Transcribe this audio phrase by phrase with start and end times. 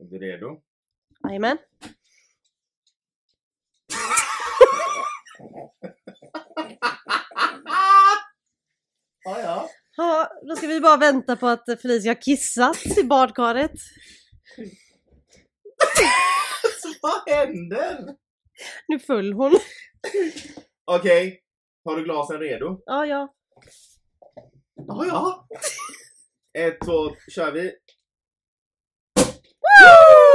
[0.00, 0.60] Är du redo?
[1.28, 1.58] Jajamän.
[9.24, 9.68] Ja, ja.
[9.96, 13.72] Ja, då ska vi bara vänta på att Felicia har kissat i badkaret.
[17.02, 18.16] Vad händer?
[18.88, 19.52] Nu föll hon.
[20.84, 21.42] Okej,
[21.84, 22.82] har du glasen redo?
[22.84, 23.34] Ja, ja.
[24.74, 25.46] Ja, ja.
[26.58, 27.72] Ett, två, kör vi.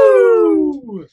[0.06, 1.06] Woo!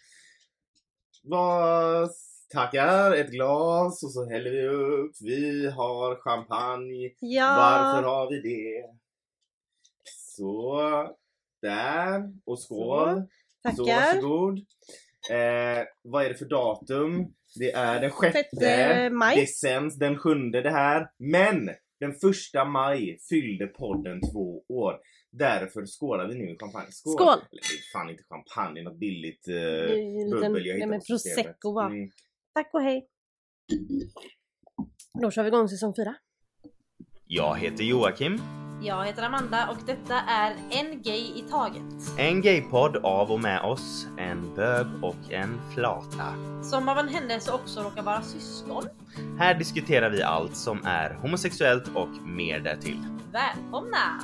[1.22, 2.10] Vad
[2.52, 5.12] tackar, ett glas och så häller vi upp.
[5.20, 7.10] Vi har champagne.
[7.20, 7.56] Ja.
[7.56, 8.84] Varför har vi det?
[10.04, 10.80] Så,
[11.62, 12.32] där.
[12.44, 13.22] Och skål.
[13.76, 14.14] Så, Tackar.
[14.14, 14.58] varsågod.
[15.30, 17.32] Eh, vad är det för datum?
[17.58, 19.40] Det är den sjätte Sjätte maj.
[19.40, 21.10] december, den sjunde det här.
[21.18, 21.70] Men
[22.00, 24.98] den första maj fyllde podden två år.
[25.32, 26.86] Därför skålar vi nu i champagne.
[26.92, 27.12] Skål!
[27.14, 27.28] Skål!
[27.50, 30.66] Eller, fan inte champagne, det är något billigt eh, Det är ju en liten- bubbel
[30.66, 31.86] jag hittade på prosecco, va?
[31.86, 32.10] Mm.
[32.54, 33.08] Tack och hej.
[35.22, 36.14] Då kör vi igång säsong fyra.
[37.26, 38.38] Jag heter Joakim.
[38.84, 41.82] Jag heter Amanda och detta är En Gay i Taget.
[42.18, 46.34] En gaypodd av och med oss, en bög och en flata.
[46.62, 48.84] Som av en händelse också råkar vara syskon.
[49.38, 52.98] Här diskuterar vi allt som är homosexuellt och mer därtill.
[53.32, 54.20] Välkomna!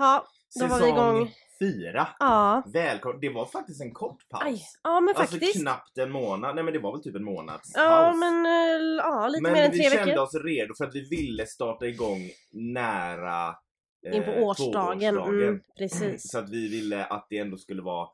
[0.00, 0.26] Ja,
[0.60, 1.30] då var vi igång.
[1.58, 2.08] Fyra.
[2.18, 2.62] Ja.
[2.72, 3.20] Välkommen.
[3.20, 4.42] Det var faktiskt en kort paus.
[4.44, 4.62] Aj.
[4.82, 5.60] Ja men Alltså faktiskt.
[5.60, 6.54] knappt en månad.
[6.54, 8.16] Nej men det var väl typ en månads Ja paus.
[8.20, 10.22] men eh, ja, lite Men mer än vi tre kände veckor.
[10.22, 12.18] oss redo för att vi ville starta igång
[12.52, 13.54] nära
[14.06, 15.14] eh, In på årsdagen.
[15.14, 15.42] tvåårsdagen.
[15.48, 16.30] Mm, precis.
[16.30, 18.08] Så att vi ville att det ändå skulle vara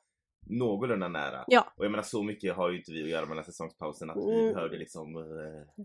[0.51, 1.45] någorlunda nära.
[1.47, 1.73] Ja.
[1.77, 4.11] Och jag menar så mycket har ju inte vi att göra med den här säsongspausen
[4.11, 4.55] att vi Mm.
[4.55, 5.84] behövde liksom eh,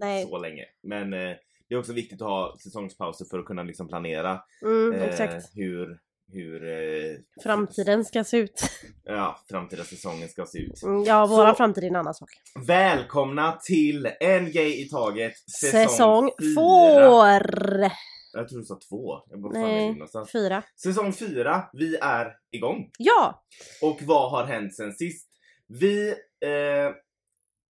[0.00, 0.26] Nej.
[0.26, 0.64] så länge.
[0.82, 1.36] Men eh,
[1.68, 5.98] det är också viktigt att ha säsongspauser för att kunna liksom planera Mm, eh, hur,
[6.32, 8.60] hur eh, Framtiden ska se ut.
[9.04, 10.82] ja, framtida säsongen ska se ut.
[10.82, 12.28] Mm, Ja, våran Så- framtid är en annan sak.
[12.66, 16.54] Välkomna till En Gay i Taget säsong, Säsong fyra.
[16.54, 17.90] får.
[18.32, 19.18] Jag tror du sa två.
[19.30, 20.62] Jag är Nej, fyra.
[20.82, 22.90] Säsong fyra, vi är igång.
[22.98, 23.44] Ja!
[23.82, 25.28] Och vad har hänt sen sist?
[25.68, 26.08] Vi,
[26.40, 26.90] eh,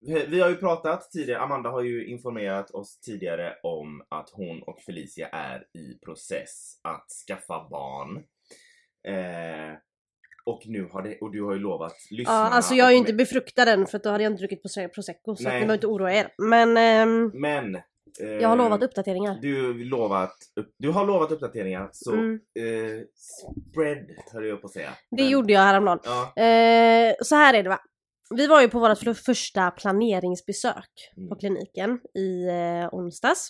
[0.06, 4.80] vi- har ju pratat tidigare, Amanda har ju informerat oss tidigare om att hon och
[4.80, 8.18] Felicia är i process att skaffa barn.
[9.08, 9.78] Eh,
[10.46, 12.98] och nu har det, och du har ju lovat ja lyssnarna alltså jag är ju
[12.98, 15.74] inte befruktad än för att då hade jag inte druckit prose- prosecco så ni behöver
[15.74, 16.34] inte oroa er.
[16.38, 17.82] Men ehm, Men eh,
[18.42, 19.38] jag har lovat uppdateringar.
[19.42, 20.36] Du, lovat,
[20.80, 22.34] du har lovat uppdateringar så Mm.
[22.60, 23.02] eh,
[23.72, 24.90] spread höll jag på att säga.
[25.12, 26.00] Det Men- gjorde jag häromdagen.
[26.04, 26.44] Ja.
[26.44, 27.80] Eh, så här är det va.
[28.36, 31.30] Vi var ju på vårt för- första planeringsbesök Mm.
[31.30, 33.50] på kliniken i eh, onsdags.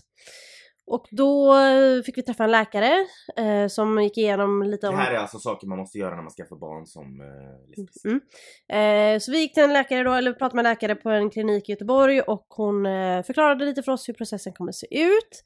[0.86, 3.06] Och då eh, fick vi träffa en läkare
[3.38, 4.96] eh, som gick igenom lite Det om...
[5.00, 8.06] här är alltså saker man måste göra när man skaffar barn som eh, lesbisk.
[8.06, 9.16] Mm.
[9.16, 11.30] Eh, så vi gick till en läkare då, eller pratade med en läkare på en
[11.30, 15.44] klinik i Göteborg och hon eh, förklarade lite för oss hur processen kommer se ut.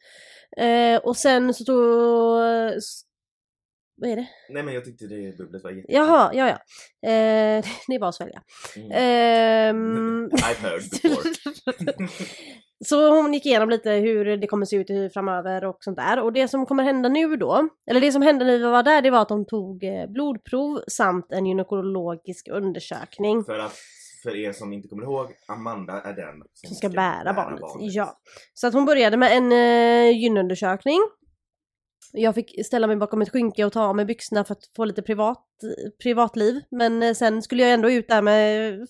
[0.57, 2.41] Eh, och sen så då...
[3.97, 4.27] Vad är det?
[4.49, 5.97] Nej men jag tyckte det bubblet var jättefint.
[5.97, 6.55] Jaha, ja ja.
[7.09, 8.41] Eh, det är bara att svälja.
[8.75, 8.91] Mm.
[8.91, 12.07] Ehm, I've heard before.
[12.85, 16.19] så hon gick igenom lite hur det kommer se ut framöver och sånt där.
[16.19, 19.01] Och det som kommer hända nu då, eller det som hände när vi var där,
[19.01, 23.43] det var att de tog eh, blodprov samt en gynekologisk undersökning.
[23.43, 23.75] För att
[24.23, 27.61] för er som inte kommer ihåg, Amanda är den som, som ska bära barnet.
[27.79, 28.19] Ja.
[28.53, 30.99] Så att hon började med en uh, gynundersökning.
[32.13, 34.85] Jag fick ställa mig bakom ett skynke och ta av mig byxorna för att få
[34.85, 35.45] lite privat,
[36.03, 36.61] privatliv.
[36.71, 38.87] Men eh, sen skulle jag ändå ut där med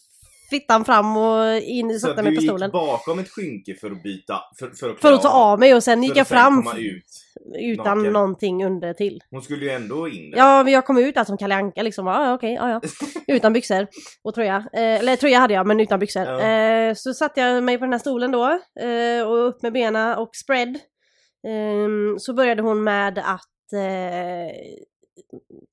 [0.49, 2.71] fittan fram och in, Så sätta att mig du på gick stolen.
[2.71, 5.83] bakom ett skynke för att byta, för, för att, För att ta av mig och
[5.83, 7.03] sen gick jag fram ut.
[7.59, 8.13] utan naken.
[8.13, 9.23] någonting under till.
[9.31, 10.37] Hon skulle ju ändå in där.
[10.37, 12.07] Ja, men jag kom ut där som Kalle Anka liksom.
[12.07, 12.81] Ja, ja, okej, ja, ja.
[13.35, 13.87] Utan byxor
[14.23, 14.55] och tröja.
[14.73, 16.23] Eh, eller tröja hade jag, men utan byxor.
[16.23, 16.41] Ja.
[16.41, 18.45] Eh, så satte jag mig på den här stolen då
[18.79, 20.79] eh, och upp med benen och spread.
[21.47, 23.73] Ehm, så började hon med att...
[23.73, 24.55] Eh,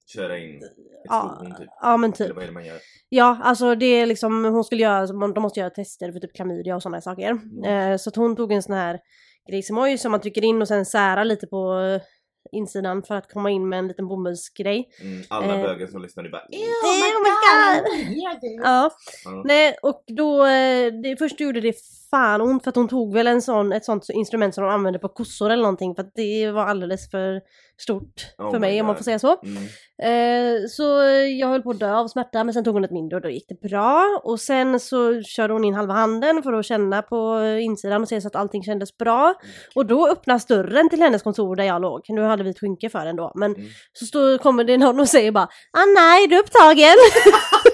[0.06, 0.70] Köra in ett
[1.04, 1.68] ja, fordon typ.
[1.80, 2.34] ja, men Eller typ.
[2.36, 2.78] vad är det man gör?
[3.08, 6.76] Ja, alltså det är liksom, hon skulle göra, de måste göra tester för typ klamydia
[6.76, 7.30] och sådana saker.
[7.30, 7.64] Mm.
[7.92, 9.00] Eh, så att hon tog en sån här
[9.50, 11.80] grisemoj som man trycker in och sen särar lite på
[12.52, 14.88] insidan för att komma in med en liten bomullsgrej.
[15.02, 15.62] Mm, alla Eh.
[15.62, 18.16] bögar som lyssnar, det bara Oh my god!
[18.16, 18.90] Ja,
[19.24, 19.42] Ja.
[19.44, 21.74] nej och då, eh, det, först gjorde det
[22.14, 24.98] fan ont för att hon tog väl en sån, ett sånt instrument som de använde
[24.98, 27.40] på kossor eller någonting för att det var alldeles för
[27.80, 28.98] stort Oh för mig om man God.
[28.98, 29.36] får säga så.
[29.42, 29.62] Mm.
[30.02, 30.82] Eh, så
[31.40, 33.28] jag höll på att dö av smärta men sen tog hon ett mindre och då
[33.28, 34.20] gick det bra.
[34.24, 38.20] Och sen så körde hon in halva handen för att känna på insidan och se
[38.20, 39.34] så att allting kändes bra.
[39.74, 42.00] Och då öppnas dörren till hennes kontor där jag låg.
[42.08, 43.32] Nu hade vi ett skynke för den då.
[43.34, 43.66] Men Mm.
[43.92, 45.44] så står, kommer det någon och säger bara
[45.78, 46.96] ah nej du är upptagen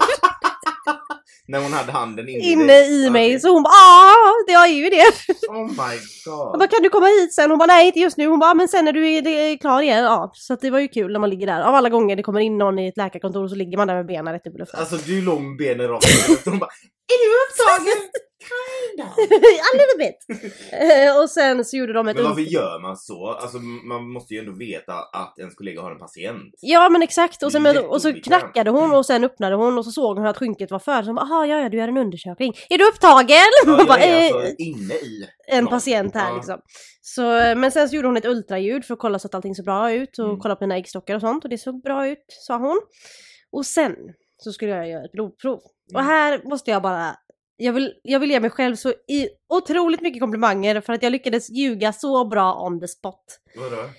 [1.51, 3.25] När hon hade handen inne, inne i mig.
[3.27, 3.39] Okej.
[3.39, 5.11] Så hon bara ah det är ju det.
[5.49, 5.95] Oh my
[6.25, 6.59] Jag god.
[6.59, 7.49] bara, kan du komma hit sen?
[7.49, 8.27] Hon bara, nej inte just nu.
[8.27, 10.03] Hon bara, men sen när du är, klar igen.
[10.03, 11.61] Ja, så att det var ju kul när man ligger där.
[11.61, 14.05] Av alla gånger det kommer in någon i ett läkarkontor så ligger man där med
[14.05, 14.79] benen rätt upp i luften.
[14.79, 16.05] Alltså du låg med benen rakt
[16.45, 16.69] och hon bara
[17.13, 18.09] Är du upptagen?
[18.41, 19.17] Kind of.
[19.67, 20.49] A little bit!
[20.71, 23.27] Eh, och sen så gjorde de ett Men varför gör man så?
[23.31, 26.53] Alltså man måste ju ändå veta att ens kollega har en patient.
[26.61, 29.85] Ja men exakt, och, sen, men, och så knackade hon och sen öppnade hon och
[29.85, 31.03] så såg hon att skynket var för.
[31.03, 32.53] Så aha ja ja du gör en undersökning.
[32.69, 33.37] Är du upptagen?
[33.65, 36.35] Ja, bara, jag är eh, alltså inne i en patient här Ja.
[36.35, 36.59] liksom.
[37.01, 37.21] Så,
[37.57, 39.93] men sen så gjorde hon ett ultraljud för att kolla så att allting såg bra
[39.93, 40.39] ut och Mm.
[40.39, 42.81] kolla på mina äggstockar och sånt och det såg bra ut sa hon.
[43.51, 43.95] Och sen
[44.37, 45.59] så skulle jag göra ett blodprov.
[45.93, 46.05] Och Mm.
[46.05, 47.15] här måste jag bara
[47.63, 51.11] jag vill, jag vill ge mig själv så i, otroligt mycket komplimanger för att jag
[51.11, 53.23] lyckades ljuga så bra on the spot.
[53.55, 53.89] Vadå?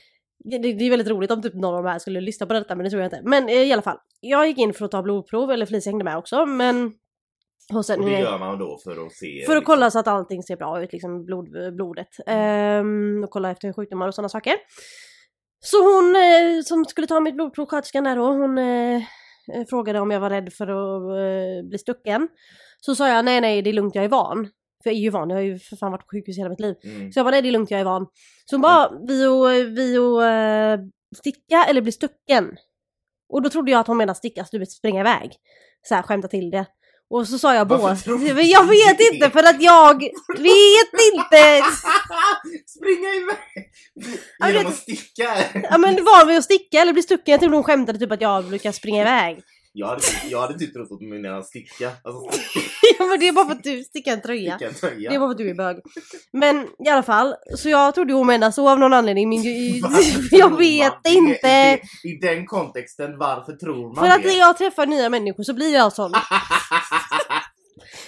[0.44, 2.76] Det, det är väldigt roligt om typ någon av de här skulle lyssna på detta
[2.76, 3.20] men det tror jag inte.
[3.24, 6.04] Men eh, i alla fall, jag gick in för att ta blodprov, eller Felicia hängde
[6.04, 6.92] med också men...
[7.72, 9.26] Och sen, Och det gör man då för att se...
[9.46, 12.08] för att liksom- kolla så att allting ser bra ut, liksom blod, blodet.
[12.26, 14.54] Ehm, och kolla efter sjukdomar och sådana saker.
[15.60, 18.96] Så hon eh, som skulle ta mitt blodprov, sköterskan där då, hon eh,
[19.54, 22.28] eh, frågade om jag var rädd för att eh, bli stucken.
[22.84, 24.48] Så sa jag nej nej det är lugnt jag är van.
[24.82, 26.60] För jag är ju van, jag har ju för fan varit på sjukhus hela mitt
[26.60, 26.74] liv.
[26.84, 27.12] Mm.
[27.12, 28.06] Så jag bara nej det är lugnt jag är van.
[28.44, 30.80] Så hon bara vi och, vi och eh,
[31.18, 32.56] sticka eller bli stucken.
[33.28, 35.32] Och då trodde jag att hon menade sticka, så du vet springa iväg.
[35.88, 36.66] Så här skämta till det.
[37.10, 37.68] Och så sa jag
[38.34, 39.14] Men Jag vet det?
[39.14, 39.94] inte för att jag
[40.38, 41.62] vet inte.
[42.66, 44.54] Springa iväg!
[44.54, 45.36] Genom att sticka?
[45.70, 47.32] Ja men var vi att sticka eller bli stucken?
[47.32, 49.42] Jag trodde hon skämtade typ att jag brukar springa iväg.
[49.74, 51.90] Jag hade, jag hade typ trott att du menade sticka.
[52.04, 52.66] Alltså sticka
[52.98, 54.58] Ja men det är bara för att du stickar en tröja.
[54.60, 55.10] en tröja.
[55.10, 55.76] Det är bara för att du är bög.
[56.32, 59.30] Men i alla fall, så jag trodde hon menade så av någon anledning.
[59.82, 61.48] Varför jag vet inte.
[61.48, 65.42] I, det- I den kontexten, varför tror man För att när jag träffar nya människor
[65.42, 66.12] så blir jag sån.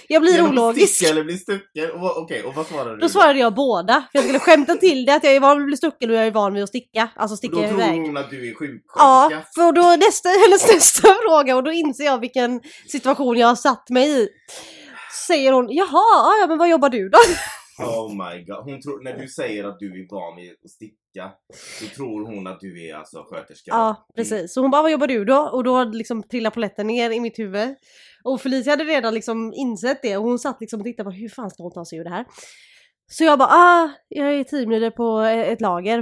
[0.07, 0.95] Jag blir Genom ologisk.
[0.95, 1.89] Sticka eller bli stucken?
[2.15, 2.97] Okej, och vad svarade du?
[3.01, 3.93] Då svarade jag båda.
[3.93, 6.15] För jag skulle skämta till det att jag är van vid att bli stucken och
[6.15, 7.09] jag är van vid att sticka.
[7.15, 8.01] Alltså sticka Då tror iväg.
[8.01, 8.81] hon att du är sjuksköterska?
[8.95, 13.55] Ja, för då nästa, hennes nästa fråga och då inser jag vilken situation jag har
[13.55, 14.27] satt mig i.
[15.27, 17.17] Säger hon, jaha, ja men vad jobbar du då?
[17.79, 18.63] Oh my god.
[18.63, 21.31] Hon tror, när du säger att du är van vid att sticka,
[21.79, 23.71] så tror hon att du är alltså sköterska.
[23.71, 24.53] Ja, precis.
[24.53, 25.49] Så hon bara, vad jobbar du då?
[25.53, 27.75] Och då liksom trillade polletten ner i mitt huvud.
[28.23, 31.29] Och Felicia hade redan liksom insett det och hon satt liksom och tittade på hur
[31.29, 32.25] fan ska hon ta sig ur det här?
[33.11, 35.99] Så jag bara, ah, jag är teamleader på eh, ett lager.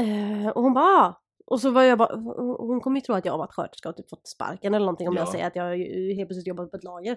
[0.00, 1.22] Eh, och hon bara, ah.
[1.46, 2.16] Och så var jag bara,
[2.58, 5.08] hon kommer ju tro att jag har varit sköterska och typ fått sparken eller någonting
[5.08, 5.32] om jag Ja.
[5.32, 5.76] säger att jag
[6.16, 7.16] helt plötsligt jobbat på ett lager.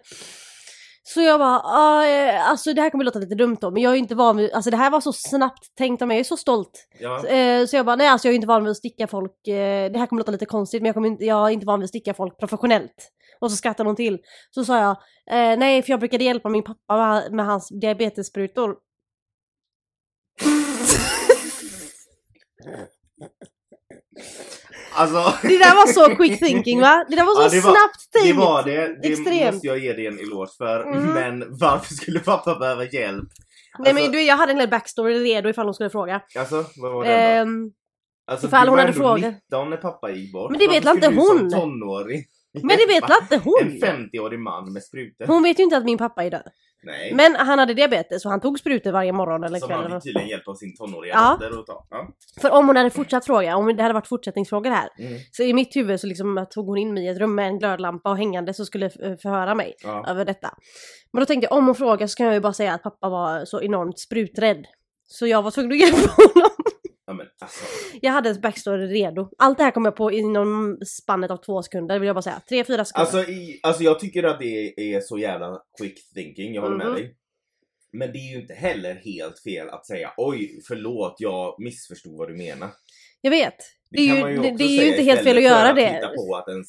[1.04, 3.94] Så jag bara, ah, eh, alltså det här kommer låta lite dumt då men jag
[3.94, 6.24] är inte van vid, alltså det här var så snabbt tänkt av mig, jag är
[6.24, 6.88] så stolt.
[7.00, 7.28] Ja.
[7.28, 9.92] Eh, Så jag bara, nej alltså jag är inte van vid att sticka folk, eh,
[9.92, 11.84] det här kommer låta lite konstigt men jag, kommer inte, jag är inte van vid
[11.84, 13.12] att sticka folk professionellt.
[13.40, 14.20] Och så skrattade hon till.
[14.56, 14.92] Så sa jag,
[15.52, 18.76] eh, nej för jag brukade hjälpa min pappa med, med hans diabetessprutor.
[24.94, 27.06] Alltså, Det där var så quick thinking va?
[27.10, 28.38] Det där var så Ja, det var- snabbt det tänkt.
[28.38, 29.02] var det.
[29.02, 29.54] Det Extremt.
[29.54, 30.84] måste jag ge dig en eloge för.
[30.84, 31.06] Mm.
[31.14, 33.30] Men varför skulle pappa behöva hjälp?
[33.80, 36.22] Nej men Alltså- du, jag hade en hel backstory redo ifall hon skulle fråga.
[36.40, 37.16] Alltså, vad var det då?
[37.16, 37.72] Ehm,
[38.32, 39.34] Alltså, ifall du hon var hade ändå frågat.
[39.52, 40.52] 19 när pappa gick bort.
[40.52, 41.50] Men det vet Varför inte skulle du hon?
[41.52, 42.24] som tonåring
[42.54, 43.62] men det vet inte hon?
[43.62, 43.72] En
[44.10, 45.26] 50-årig man med sprutor?
[45.28, 46.48] Hon vet ju inte att min pappa är död.
[46.84, 47.14] Nej.
[47.14, 49.78] Men han hade diabetes och han tog sprutor varje morgon eller Som kväll.
[49.78, 51.38] han eller fick tydligen hjälp av sin tonåriga Ja.
[51.42, 51.86] dotter att ta.
[51.90, 52.08] Ja.
[52.42, 54.90] För om hon hade fortsatt fråga, om det hade varit fortsättningsfrågor här.
[55.00, 55.14] Mm.
[55.32, 57.60] Så i mitt huvud så liksom tog hon in mig i ett rum med en
[57.60, 60.06] glödlampa och hängande så skulle förhöra mig Ja.
[60.08, 60.54] över detta.
[61.14, 63.10] Men då tänkte jag om hon frågar så kan jag ju bara säga att pappa
[63.10, 64.66] var så enormt spruträdd.
[65.08, 66.52] Så jag var tvungen att hjälpa honom.
[67.12, 67.66] Ja men alltså.
[68.02, 69.30] Jag hade ett backstory redo.
[69.38, 72.42] Allt det här kom jag på inom spannet av två sekunder vill jag bara säga.
[72.50, 73.02] Tre, fyra sekunder.
[73.18, 76.88] Alltså, i, alltså jag tycker att det är så jävla quick thinking, jag håller Mhm.
[76.88, 77.16] med dig.
[77.94, 82.28] Men det är ju inte heller helt fel att säga oj förlåt jag missförstod vad
[82.30, 82.70] du menar.
[83.22, 83.56] jag vet.
[83.90, 85.90] Det är kan ju, man det, det är ju inte helt fel att göra det.
[85.90, 86.68] hitta på att ens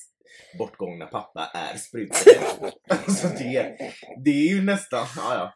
[0.59, 2.73] bortgångna pappa är spruträdd.
[2.89, 3.77] alltså det,
[4.25, 5.53] det är ju nästan, ja ja.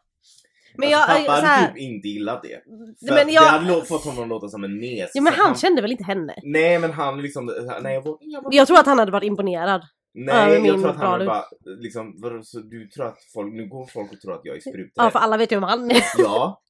[0.77, 2.61] Men jag, alltså, pappa så hade här, typ inte gillat det.
[3.07, 5.11] För men jag- Det hade fått honom att låta som en mes.
[5.13, 6.33] ja men Så han kände väl inte henne?
[6.43, 7.45] Nej men han liksom,
[7.81, 8.53] nej jag vågar, jag.
[8.53, 9.81] Jag tror att han hade varit imponerad.
[10.19, 11.27] Nej, jag tror att han blad.
[11.27, 11.43] bara
[11.79, 14.91] liksom, så du tror att folk, nu går folk och tror att jag är spruträdd.
[14.95, 16.03] Ja för alla vet ju om han är.
[16.17, 16.61] Ja,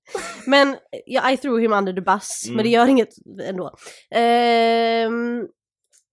[0.47, 2.55] Men ja, I threw him under the bus, Mm.
[2.55, 3.09] men det gör inget
[3.43, 3.75] ändå.
[4.15, 5.47] Ehm,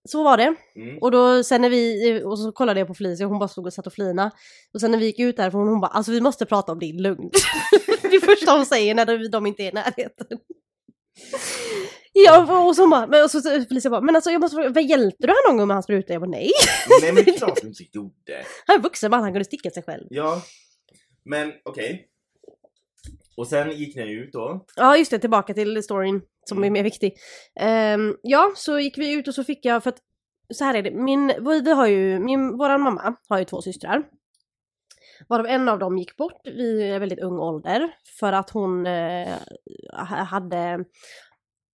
[0.08, 0.54] så var det.
[0.76, 0.98] mm.
[0.98, 3.66] Och då sen när vi, och så kollade jag på Felicia och hon bara stod
[3.66, 4.30] och satt och flina.
[4.74, 7.02] Och sen när vi gick ut därifrån hon bara alltså vi måste prata om din
[7.02, 7.30] lugn.
[8.02, 10.38] det första hon säger när de, de inte är i närheten.
[12.12, 15.26] Ja och så bara, men och så Felicia bara, men alltså jag måste fråga, hjälpte
[15.26, 16.12] du han någon gång med hans spruta?
[16.12, 16.50] Jag bara nej.
[17.02, 18.44] Nej men klart du inte gjorde.
[18.66, 20.06] Han är vuxen man, han kunde sticka sig själv.
[20.10, 20.42] Ja,
[21.24, 22.08] men okej.
[23.36, 24.64] Och sen gick ni ut då.
[24.76, 26.66] Ja just det, tillbaka till storyn som Mm.
[26.66, 27.14] är mer viktig.
[27.60, 29.98] Ehm, ja, så gick vi ut och så fick jag, för att
[30.54, 31.26] så här är det, min,
[31.64, 34.02] vi har ju, min, våran mamma har ju två systrar.
[35.28, 39.28] Varav en av dem gick bort vid väldigt ung ålder för att hon eh,
[39.92, 40.84] ha- hade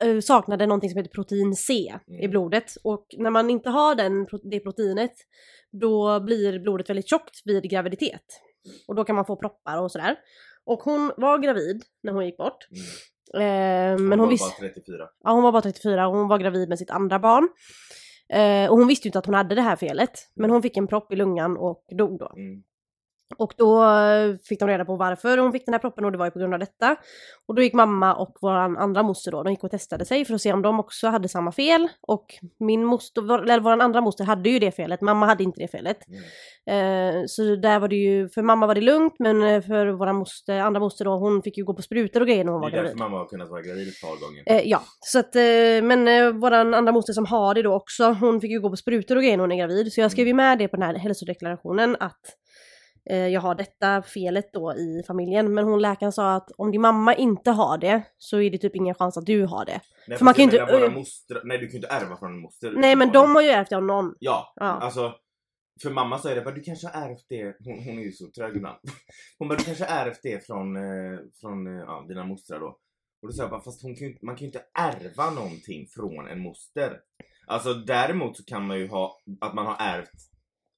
[0.05, 2.31] eh, saknade någonting som heter protein C i Mm.
[2.31, 5.12] blodet och när man inte har den, det proteinet
[5.73, 8.25] då blir blodet väldigt tjockt vid graviditet.
[8.88, 10.17] Och då kan man få proppar och sådär.
[10.71, 12.69] Och hon var gravid när hon gick bort.
[12.71, 12.83] Mm.
[13.35, 15.09] Eh, Hon men hon var bara 34.
[15.25, 17.49] Ja, hon var bara 34 och hon var gravid med sitt andra barn.
[18.33, 20.11] Eh, och hon visste ju inte att hon hade det här felet.
[20.35, 22.33] Men hon fick en propp i lungan och dog då.
[22.37, 22.62] Mm.
[23.37, 23.85] Och då
[24.49, 26.39] fick de reda på varför hon fick den här proppen och det var ju på
[26.39, 26.97] grund av detta.
[27.49, 30.35] Och då gick mamma och vår andra moster då, de gick och testade sig för
[30.35, 31.89] att se om de också hade samma fel.
[32.09, 32.27] Och
[32.61, 35.69] min moster, vår- eller vår andra moster hade ju det felet, mamma hade inte det
[35.69, 35.99] felet.
[36.09, 36.21] Mm.
[36.71, 40.13] Eh, så där var det ju, för mamma var det lugnt men eh, för vår
[40.13, 42.65] moster, andra moster då, hon fick ju gå på sprutor och grejer när hon Det
[42.67, 42.99] var är därför gravid.
[42.99, 44.43] mamma har kunnat vara gravid ett par gånger.
[44.61, 45.43] Eh, ja, så att, eh,
[45.83, 48.77] men eh, våran andra moster som har det då också, hon fick ju gå på
[48.77, 49.93] sprutor och grejer när hon är gravid.
[49.93, 52.21] Så jag skrev ju med det på den här hälsodeklarationen att
[53.17, 55.55] jag har detta felet då i familjen.
[55.55, 58.76] Men hon läkaren sa att om din mamma inte har det så är det typ
[58.76, 59.81] ingen chans att du har det.
[60.09, 62.17] Nej, för man kan ju inte- Våra eh, mostrar, nej du kan ju inte ärva
[62.17, 62.73] från en moster.
[62.76, 64.14] Nej men de har ju ärvt det av någon.
[64.19, 64.64] Ja, Ja.
[64.67, 65.12] alltså.
[65.83, 68.31] För mamma sa det bara, du kanske har ärvt det, hon, hon är ju så
[68.31, 68.79] trög ibland.
[69.38, 72.67] Hon bara, du kanske har ärvt det från, eh, från eh, ja, dina mostrar då.
[73.23, 75.87] Och då sa jag bara, fast hon kan ju, man kan ju inte ärva någonting
[75.95, 76.97] från en moster.
[77.47, 80.11] Alltså däremot så kan man ju ha, att man har ärvt,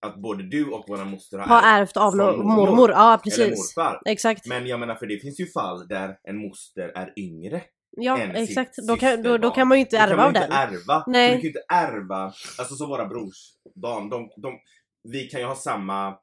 [0.03, 2.45] att både du och våra moster har, Har ärvt av mormor.
[2.45, 2.91] mormor.
[2.91, 3.77] Ja eller precis.
[3.77, 4.01] morfar.
[4.05, 4.47] Exakt.
[4.47, 7.63] Men jag menar för det finns ju fall där en moster är yngre.
[7.97, 8.75] Ja än exakt.
[8.75, 10.53] sitt Då kan, då, då kan man ju inte ärva man av den.
[10.53, 11.05] ärva.
[11.07, 11.29] Nej.
[11.29, 12.25] Så du kan ju inte ärva,
[12.59, 14.53] alltså som våra brorsbarn, de, de,
[15.13, 16.15] vi kan ju ha samma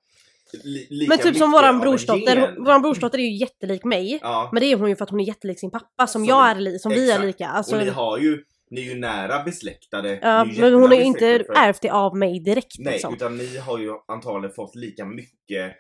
[0.64, 4.20] li, Men typ som våran brorsdotter, våran brorsdotter är ju jättelik mig.
[4.22, 6.26] Ja, Men det är hon ju för att hon är jättelik sin pappa som Som
[6.26, 7.48] jag är som vi är lika.
[7.48, 10.20] Alltså, och ni har ju, ni är ju nära besläktade.
[10.22, 13.14] ja, men hon har ju inte för- ärvt det av mig direkt Nej, liksom.
[13.14, 15.76] utan ni har ju antagligen fått lika mycket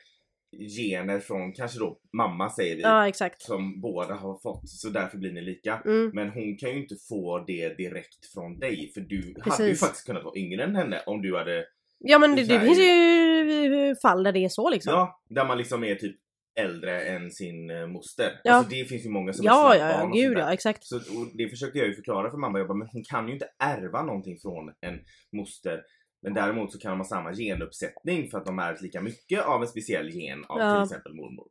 [0.77, 2.81] gener från kanske då mamma säger vi.
[2.81, 3.41] Ja exakt.
[3.41, 5.81] Som båda har fått, så därför blir ni lika.
[5.85, 6.11] Mm.
[6.13, 9.79] Men hon kan ju inte få det direkt från dig för du hade ju Precis.
[9.79, 11.65] faktiskt kunnat vara yngre än henne om du hade
[11.99, 14.93] Ja men det, det finns ju fall där det är så liksom.
[14.93, 16.15] Ja, där man liksom är typ
[16.59, 18.41] äldre än sin eh, moster.
[18.43, 18.53] Ja.
[18.53, 20.83] Alltså det finns ju många som ja, är ja, ja gud ja exakt.
[20.83, 20.99] Så,
[21.33, 24.03] det försökte jag ju förklara för mamma, jag bara, men hon kan ju inte ärva
[24.03, 24.99] någonting från en
[25.37, 25.81] moster.
[26.21, 29.61] Men däremot så kan de ha samma genuppsättning för att de är lika mycket av
[29.61, 30.75] en speciell gen av Ja.
[30.75, 31.47] till exempel mormor.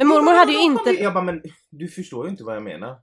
[0.00, 0.90] Men mormor hade ju inte...
[0.90, 2.96] Jag bara, men du förstår ju inte vad jag menar.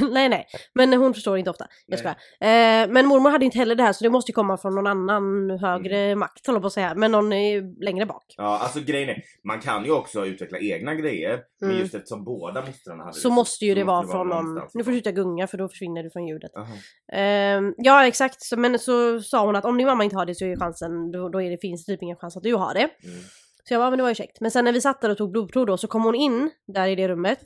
[0.12, 1.66] nej nej, men hon förstår inte ofta.
[1.86, 2.16] Jag skojar.
[2.40, 4.86] Eh, men mormor hade inte heller det här så det måste ju komma från någon
[4.86, 6.18] annan högre Mm.
[6.18, 6.94] makt håller på att säga.
[6.94, 8.24] Men någon eh, längre bak.
[8.36, 11.40] Ja, alltså grejen är, man kan ju också utveckla egna grejer.
[11.60, 11.80] Men Mm.
[11.82, 14.54] just eftersom båda mostrarna hade Så det, måste ju så det vara från någon...
[14.74, 16.56] Nu får du sluta gunga för då försvinner du från ljudet.
[16.56, 16.74] Aha.
[17.12, 20.34] Ehm, ja exakt, så, men så sa hon att om din mamma inte har det
[20.34, 22.74] så är chansen, då, då är det, finns det typ ingen chans att du har
[22.74, 22.80] det.
[22.80, 23.20] Mm.
[23.68, 24.40] Så jag bara, men det var ju käckt.
[24.40, 26.88] Men sen när vi satt där och tog blodprov då så kom hon in där
[26.88, 27.40] i det rummet.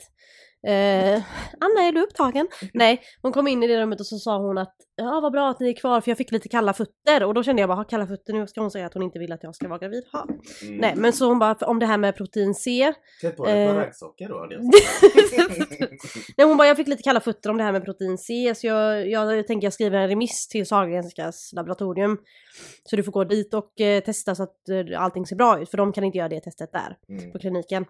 [0.67, 1.21] Eh,
[1.59, 2.47] Anna är du upptagen?
[2.73, 5.49] Nej, hon kom in i det rummet och så sa hon att ja vad bra
[5.49, 7.75] att ni är kvar för jag fick lite kalla fötter och då kände jag bara,
[7.75, 9.79] ha kalla fötter nu ska hon säga att hon inte vill att jag ska vara
[9.79, 10.03] gravid.
[10.11, 10.27] Ha.
[10.63, 10.77] Mm.
[10.77, 12.93] Nej men så hon bara, om det här med protein C.
[13.21, 13.75] Sätt på dig Eh.
[13.75, 14.47] raggsockor då.
[14.51, 14.61] jag
[16.37, 18.67] Nej hon bara, jag fick lite kalla fötter om det här med protein C så
[18.67, 22.17] jag, jag tänker jag skriver en remiss till Sahlgrenskas laboratorium.
[22.83, 25.69] Så du får gå dit och eh, testa så att eh, allting ser bra ut
[25.69, 27.31] för de kan inte göra det testet där Mm.
[27.31, 27.85] på kliniken.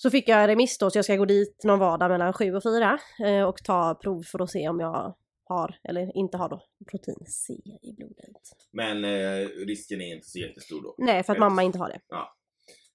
[0.00, 2.62] Så fick jag remiss då så jag ska gå dit någon vardag mellan 7 och
[2.62, 5.14] 4 eh, och ta prov för att se om jag
[5.44, 7.52] har eller inte har då protein C
[7.82, 8.42] i blodet.
[8.72, 10.94] Men eh, risken är inte så jättestor då.
[10.98, 11.40] Nej för att Rätt.
[11.40, 12.00] mamma inte har det.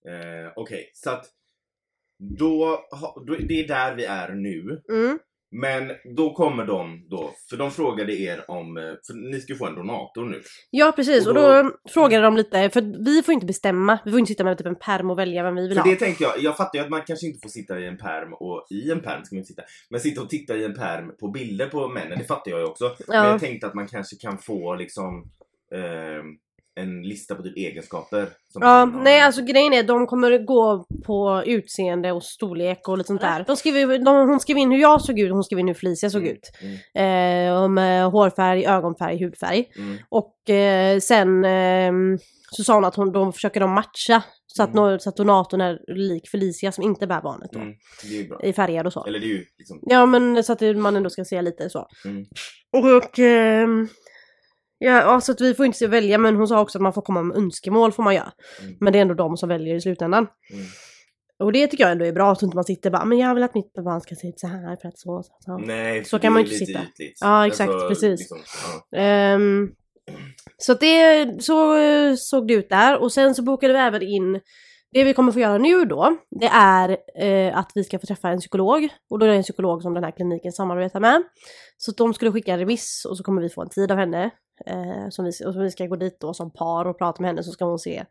[0.10, 1.26] Eh, Okej, så att
[2.40, 2.66] då,
[3.02, 4.82] ha- då, det är där vi är nu.
[4.90, 5.20] Mm.
[5.62, 9.66] Men då kommer de då, för de frågade er om, eh, för ni ska få
[9.68, 10.42] en donator nu.
[10.72, 14.00] Ja precis och Och då, då- frågade de lite för vi får inte bestämma.
[14.06, 15.90] Vi får inte sitta med typ en perm och välja vem vi vill För ha.
[15.92, 18.34] det tänkte jag, jag fattar ju att man kanske inte får sitta i en perm
[18.34, 19.64] och i en perm ska man inte sitta.
[19.90, 22.66] Men sitta och titta i en perm på bilder på männen, det fattar jag ju
[22.66, 22.96] också.
[23.08, 23.30] Men Ja.
[23.30, 25.24] jag tänkte att man kanske kan få liksom
[25.76, 26.26] ehm,
[26.76, 28.30] en lista på typ egenskaper.
[28.54, 33.22] Ja, nej alltså grejen är de kommer gå på utseende och storlek och lite sånt
[33.22, 33.44] där.
[33.48, 35.68] De skrev, ju- de, hon skrev in hur jag såg ut och hon skrev in
[35.68, 36.52] hur Felicia såg Mm, ut.
[36.96, 39.66] Mm, Eh, om eh, hårfärg, ögonfärg, hudfärg.
[39.78, 42.18] mm, Och eh, sen ehm,
[42.52, 45.00] så sa hon att hon, de försöker de matcha så att, Mm.
[45.00, 47.60] så att donatorn är lik Felicia som inte bär barnet då.
[47.60, 47.74] mm.
[48.44, 49.06] I färger och så.
[49.06, 49.80] Eller det är ju liksom...
[49.82, 51.88] Ja men så att man ändå ska se lite så.
[52.06, 52.26] Mm.
[52.74, 53.88] Och ehm,
[54.92, 57.02] ja, så att vi får inte se välja men hon sa också att man får
[57.02, 58.32] komma med önskemål får man göra.
[58.62, 58.76] Mm.
[58.80, 60.28] Men det är ändå de som väljer i slutändan.
[60.54, 60.66] Mm.
[61.40, 63.44] Och det tycker jag ändå är bra att inte man sitter bara men jag vill
[63.44, 65.24] att mitt barn ska se ut så här för att så.
[65.24, 65.58] så, så.
[65.58, 66.80] Nej, Så kan man är inte sitta.
[66.80, 67.18] Ytligt.
[67.22, 68.20] Ja, exakt, precis.
[68.20, 68.38] Liksom,
[68.90, 68.98] ja.
[68.98, 69.72] Ehm,
[70.58, 71.76] så det, så
[72.18, 74.40] såg det ut där och sen så bokade vi även in
[74.94, 78.30] det vi kommer få göra nu då, det är eh, att vi ska få träffa
[78.30, 81.24] en psykolog och då är det en psykolog som den här kliniken samarbetar med.
[81.78, 84.32] Så de skulle skicka en remiss och så kommer vi få en tid av henne
[84.66, 87.44] eh, som vi, så vi ska gå dit då som par och prata med henne
[87.44, 88.06] så ska hon se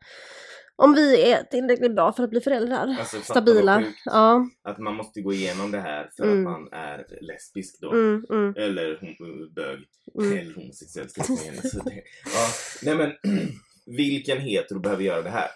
[0.76, 2.96] om vi är tillräckligt bra för att bli föräldrar.
[2.99, 3.84] Alltså, Stabila.
[4.04, 4.46] Ja.
[4.68, 6.46] Att man måste gå igenom det här för Mm.
[6.46, 7.92] att man är lesbisk då.
[7.92, 9.78] Mm, mm, Eller hom- bög.
[10.18, 10.38] mm.
[10.38, 11.06] Eller homosexuell
[12.25, 12.49] ja.
[12.82, 13.12] Nej men,
[13.99, 15.49] vilken hetero behöver göra det här?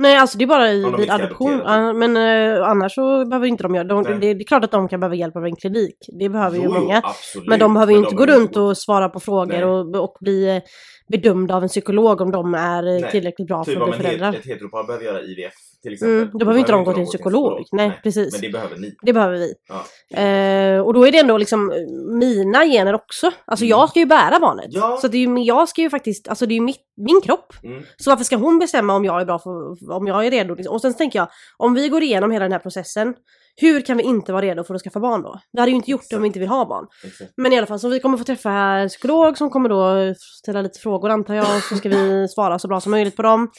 [0.00, 1.62] Nej alltså det är bara i, vid adoption.
[1.64, 4.18] Ja, men eh, annars så behöver inte de göra de, det.
[4.34, 5.96] Det är klart att de kan behöva hjälp av en klinik.
[6.20, 7.00] Det behöver ju Jo, jo, många.
[7.04, 7.48] absolut.
[7.48, 10.62] Men de behöver ju inte gå runt och svara på frågor och, och bli eh,
[11.08, 13.10] bedömda av en psykolog om de är eh, Nej.
[13.10, 14.32] tillräckligt bra Typ för att bli föräldrar.
[14.32, 16.16] ett heteropar behöver göra IVF till exempel.
[16.16, 17.64] Mm, då behöver inte de gå till en psykolog.
[17.72, 18.32] Nej, precis.
[18.32, 18.94] Men det behöver ni.
[19.02, 19.54] Det behöver vi.
[19.68, 20.20] Ja.
[20.20, 21.76] Eh, och då är det ändå liksom eh,
[22.18, 23.26] mina gener också.
[23.44, 23.70] Alltså Mm.
[23.70, 24.66] jag ska ju bära barnet.
[24.68, 24.98] Ja.
[25.00, 27.52] Så det är ju, jag ska ju faktiskt, alltså det är ju mitt, min kropp.
[27.62, 27.82] Mm.
[27.96, 29.50] Så varför ska hon bestämma om jag är bra för,
[29.92, 30.54] om jag är redo?
[30.54, 30.74] liksom?
[30.74, 33.14] Och sen tänker jag, om vi går igenom hela den här processen,
[33.56, 35.40] hur kan vi inte vara redo för att skaffa barn då?
[35.52, 36.86] Det hade ju inte gjort det om vi inte vill ha barn.
[37.04, 37.32] Exakt.
[37.36, 40.62] Men i alla fall, så vi kommer få träffa en psykolog som kommer då ställa
[40.62, 43.50] lite frågor antar jag, och så ska vi svara så bra som möjligt på dem.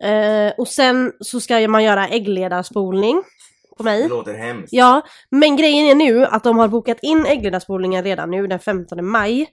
[0.00, 3.22] Eh, och sen så ska man göra äggledarspolning
[3.76, 4.02] på mig.
[4.02, 4.72] Det låter hemskt.
[4.72, 9.06] Ja, men grejen är nu att de har bokat in äggledarspolningen redan nu den 15
[9.06, 9.46] maj.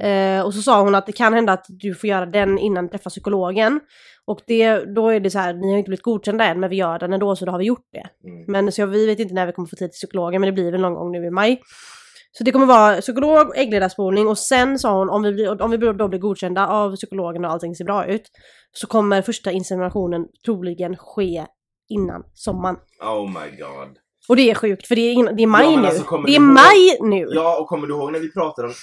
[0.00, 0.38] Mm.
[0.38, 2.84] Eh, och så sa hon att det kan hända att du får göra den innan
[2.84, 3.80] du träffar psykologen.
[4.24, 6.76] Och det, då är det så här, ni har inte blivit godkända än men vi
[6.76, 8.28] gör den ändå så då har vi gjort det.
[8.28, 8.44] Mm.
[8.48, 10.72] Men så vi vet inte när vi kommer få tid till psykologen men det blir
[10.72, 11.60] väl någon gång nu i maj.
[12.38, 15.76] Så det kommer vara psykolog, äggledarspolning och sen sa hon om vi, blir, om vi
[15.76, 18.22] då blir godkända av psykologen och allting ser bra ut
[18.72, 21.46] så kommer första inseminationen troligen ske
[21.88, 22.76] innan sommaren.
[23.02, 23.96] Oh my god.
[24.28, 25.86] Och det är sjukt för det är, det är maj Ja, nu.
[25.86, 27.26] alltså, det är ihåg- maj nu!
[27.30, 28.74] Ja, och kommer du ihåg när vi pratade om...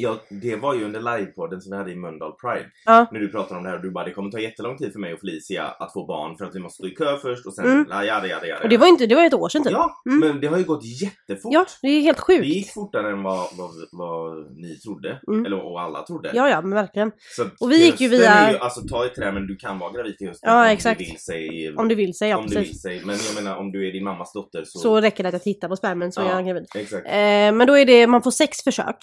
[0.00, 2.66] Ja, det var ju under livepodden som vi hade i Mölndal Pride.
[2.84, 3.06] Ja.
[3.12, 5.00] När du pratade om det här och du bara det kommer ta jättelång tid för
[5.00, 7.54] mig och Felicia att få barn för att vi måste stå i kö först och
[7.54, 7.86] sen Mm.
[7.90, 8.62] ja, jada, jada, jada.
[8.62, 9.72] Och det var inte, det var ett år sedan typ.
[9.72, 10.20] Ja, Mm.
[10.28, 11.52] men det har ju gått jättefort.
[11.52, 12.44] Ja, det är helt Det sjukt.
[12.46, 15.20] gick fortare än vad, vad, vad ni trodde.
[15.28, 15.46] Mm.
[15.46, 16.30] Eller och alla trodde.
[16.34, 17.12] Ja, ja, men verkligen.
[17.36, 19.92] Så Och vi gick ju via- ju, alltså ta i trä men du kan vara
[19.92, 20.98] gravid till hösten Ja, om exakt.
[20.98, 21.74] du vill sig.
[21.76, 22.82] Om du vill säga, ja om du vill precis.
[22.82, 23.02] sig.
[23.04, 24.78] Men jag menar om du är din mammas dotter så...
[24.78, 26.26] Så räcker det att jag tittar på spermen så Ja.
[26.26, 26.66] är jag gravid.
[26.74, 27.06] Exakt.
[27.06, 27.12] Eh,
[27.52, 28.96] men då är det, man får sex försök.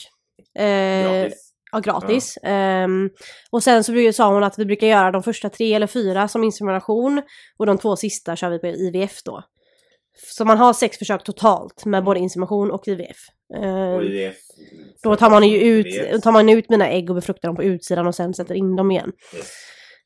[0.60, 1.52] Eh, Gratis.
[1.72, 2.38] Ja, gratis.
[2.44, 3.10] Ehm,
[3.52, 6.44] och sen så sa hon att vi brukar göra de första tre eller fyra som
[6.44, 7.22] insemination
[7.58, 9.44] och de två sista kör vi på IVF då.
[10.28, 13.18] Så man har sex försök totalt med både insemination och IVF.
[13.56, 14.36] Ehm, Och IVF.
[15.04, 18.08] då tar man ju ut, tar man ut mina ägg och befruktar dem på utsidan
[18.08, 19.12] och sen sätter in dem igen.
[19.36, 19.52] Yes.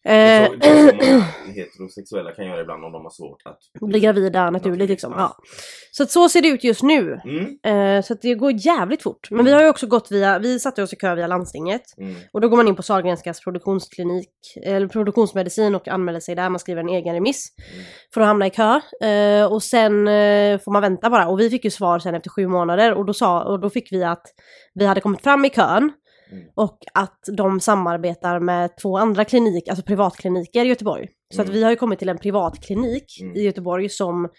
[0.06, 1.24] Eh, Det är så- många
[1.56, 3.60] heterosexuella kan göra ibland om de har svårt att...
[3.90, 5.14] bli gravida naturligt liksom.
[5.18, 5.36] Ja.
[5.92, 7.20] Så att så ser det ut just nu.
[7.24, 7.98] Mm.
[7.98, 9.28] Eh, så att det går jävligt fort.
[9.32, 11.82] Men vi har ju också gått via, vi satte oss i kö via landstinget.
[11.98, 12.16] Mm.
[12.34, 14.30] Och då går man in på Sahlgrenskas produktionsklinik,
[14.66, 16.50] eller produktionsmedicin och anmäler sig där.
[16.50, 17.86] Man skriver en egen remiss Mm.
[18.14, 18.80] för att hamna i kö.
[19.08, 21.28] Eh, och sen eh, får man vänta bara.
[21.28, 23.92] Och vi fick ju svar sen efter sju månader och då, sa, och då fick
[23.92, 24.24] vi att
[24.74, 25.92] vi hade kommit fram i kön.
[26.32, 26.44] Mm.
[26.56, 31.08] Och att de samarbetar med två andra klinik, alltså privatkliniker i Göteborg.
[31.36, 31.58] Så att Mm.
[31.58, 33.36] vi har ju kommit till en privatklinik Mm.
[33.36, 34.30] i Göteborg som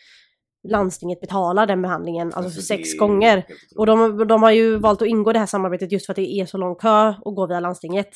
[0.68, 3.44] landstinget betalar den behandlingen, alltså, Alltså, för det sex gånger.
[3.76, 6.40] Och de, de har ju valt att ingå det här samarbetet just för att det
[6.40, 8.08] är så lång kö och gå via landstinget.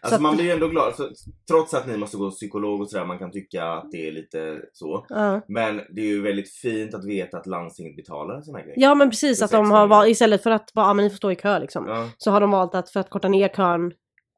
[0.00, 1.08] Alltså att- man blir ju ändå glad, för,
[1.50, 4.58] trots att ni måste gå psykolog och sådär, man kan tycka att det är lite
[4.72, 5.06] så.
[5.08, 5.40] Ja.
[5.48, 8.74] Men det är ju väldigt fint att veta att landstinget betalar en sån här grej.
[8.76, 11.10] Ja men precis För att de har valt, istället för att bara, ja men ni
[11.10, 11.84] får stå i kö liksom.
[11.88, 12.08] Ja.
[12.18, 13.92] Så har de valt att för att korta ner kön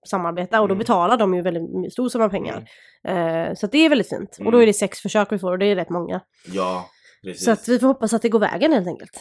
[0.06, 0.78] samarbeta och då Mm.
[0.78, 2.64] betalar de ju väldigt stor summa pengar.
[3.08, 4.30] Eh, så att det är väldigt fint.
[4.30, 4.52] Och Mm.
[4.52, 6.20] då är det sex försök vi får och det är rätt många.
[6.52, 6.84] Ja,
[7.24, 7.44] precis.
[7.44, 9.20] Så att vi får hoppas att det går vägen helt enkelt.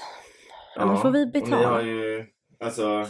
[0.77, 1.57] annars får vi Och betala.
[1.57, 2.25] ni har ju,
[2.63, 3.05] alltså,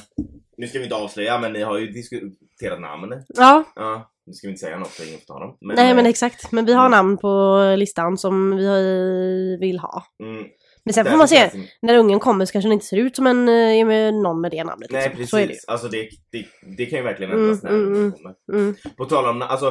[0.58, 3.14] nu ska vi inte avslöja men ni har ju diskuterat namn.
[3.28, 5.58] Ja, Ja, nu ska vi inte säga något för ingen får ta dem.
[5.62, 6.52] nej men eh, exakt.
[6.52, 6.92] Men vi har Mm.
[6.98, 10.04] namn på listan som vi vill ha.
[10.24, 10.44] mm,
[10.86, 13.16] Men sen får man se, det- när ungen kommer så kanske den inte ser ut
[13.16, 14.92] som en, eh, någon med det namnet.
[14.92, 15.28] Nej liksom.
[15.28, 15.50] Så är det ju.
[15.50, 16.46] precis, alltså det, det,
[16.78, 18.12] det kan ju verkligen Mm, ändras när mm, den mm.
[18.12, 18.36] kommer.
[18.54, 18.76] Mm.
[18.98, 19.66] På tal om, alltså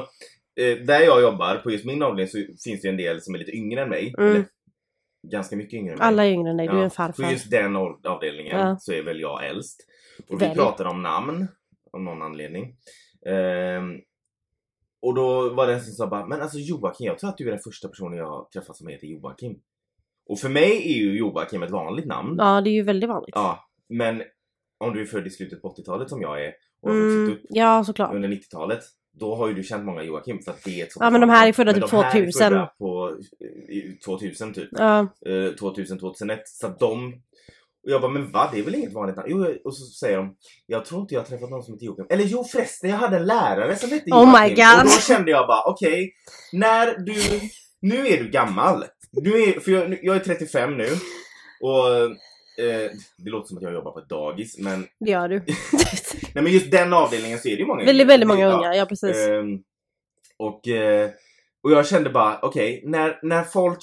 [0.60, 3.34] eh, där jag jobbar, på just min avdelning så finns det ju en del som
[3.34, 4.14] är lite yngre än mig.
[4.18, 4.30] Mm.
[4.30, 4.44] Eller
[5.22, 6.06] ganska mycket yngre än mig.
[6.08, 7.30] Alla är yngre än dig, du är en På farfar.
[7.30, 8.76] just den av- avdelningen Ja.
[8.80, 9.86] så är väl jag äldst.
[10.28, 10.48] Och Väl.
[10.48, 11.46] vi pratade om namn,
[11.92, 12.76] av någon anledning.
[13.26, 14.00] Ehm,
[15.02, 17.46] och då var det en som sa bara, men alltså Joakim, jag tror att du
[17.46, 19.58] är den första personen jag träffat som heter Joakim.
[20.26, 22.36] Och för mig är ju Joakim ett vanligt namn.
[22.38, 23.30] Ja, det är ju väldigt vanligt.
[23.34, 24.22] Ja, men
[24.78, 27.38] om du är född i slutet på 80-talet som jag är och har Mm, vuxit
[27.44, 28.14] upp ja, såklart.
[28.14, 28.80] under 90-talet
[29.20, 31.30] då har ju du känt många Joakim för att det är ett Ja, men de
[31.30, 32.32] här är födda typ de här är 2000.
[32.48, 33.16] födda på
[33.68, 34.68] i 2000 typ.
[34.72, 36.40] Ja, Eh, 2000, 2001.
[36.48, 37.14] Så att de...
[37.84, 38.52] Och jag bara, men vad?
[38.52, 39.28] Det är väl inget vanligt namn?
[39.30, 40.34] Jo, och så säger de,
[40.66, 42.06] jag tror inte jag har träffat någon som heter Joakim.
[42.10, 44.42] Eller jo förresten, jag hade en lärare som hette Oh Joakim.
[44.42, 44.78] my God.
[44.80, 46.12] Och då kände jag bara, okej,
[46.52, 47.14] när du...
[47.80, 48.84] Nu är du gammal.
[49.12, 50.86] Du är, för jag, jag är 35 nu.
[51.60, 51.86] Och
[52.58, 55.38] eh, det låter som att jag jobbar på ett dagis, men, det gör du.
[56.34, 58.86] nej, men just den avdelningen så är det ju många väldigt, väldigt många unga, ja
[58.86, 59.16] precis.
[59.16, 59.62] Ehm,
[60.36, 61.10] och, eh,
[61.62, 63.78] och jag kände bara, okej, när, när folk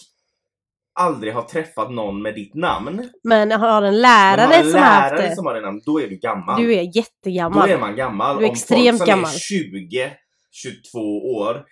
[0.94, 3.10] aldrig har träffat någon med ditt namn.
[3.24, 5.36] Men har en lärare har en som har haft lärare det.
[5.36, 6.62] som har det namn, då är du gammal.
[6.62, 7.70] Du är då jättegammal.
[7.70, 8.38] är man gammal.
[8.38, 9.32] Du är Om extremt folk som gammal.
[9.32, 10.12] är 20,
[10.52, 11.00] 22
[11.36, 11.66] år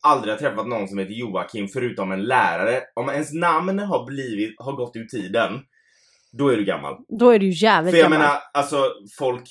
[0.00, 2.82] aldrig har träffat någon som heter Joakim förutom en lärare.
[2.94, 5.60] Om ens namn har blivit, har gått ur tiden,
[6.32, 6.96] då är du gammal.
[7.18, 8.18] Då är du jävligt För jag gammal.
[8.18, 8.76] menar, alltså
[9.18, 9.42] folk,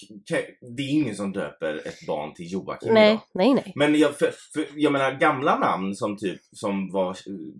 [0.78, 3.22] det är ingen som döper ett barn till Joakim nej, idag.
[3.34, 3.74] nej, nej.
[3.76, 7.16] Men jag, för, för, jag menar gamla namn som typ som var eh,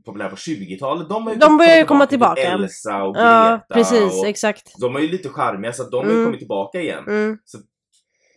[0.06, 2.42] populära på 20-talet, de har ju De börjar ju komma Typ tillbaka.
[2.42, 3.28] Elsa och Greta.
[3.68, 4.74] Ja, precis, och, exakt.
[4.82, 6.26] de är ju lite charmiga så att de har ju Mm.
[6.26, 7.04] kommit tillbaka igen.
[7.08, 7.38] Mm.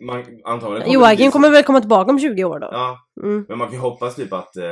[0.03, 2.69] Man, antagligen kommer Joakim så- kommer väl komma tillbaka om 20 år då?
[2.73, 3.45] Ja, Mm.
[3.49, 4.65] men man kan ju hoppas typ att eh,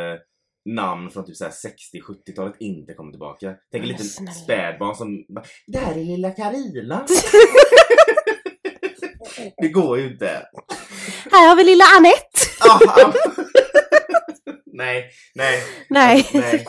[0.74, 3.54] namn från typ så här 60-70-talet inte kommer tillbaka.
[3.72, 7.07] Tänk en liten spädbarn som bara, Där är lilla Karina.
[9.62, 10.46] det går ju inte.
[11.33, 12.38] Här har vi lilla Anette!
[12.61, 12.81] Ah,
[14.72, 15.62] nej, nej.
[15.90, 16.26] Nej.
[16.35, 16.64] Nej.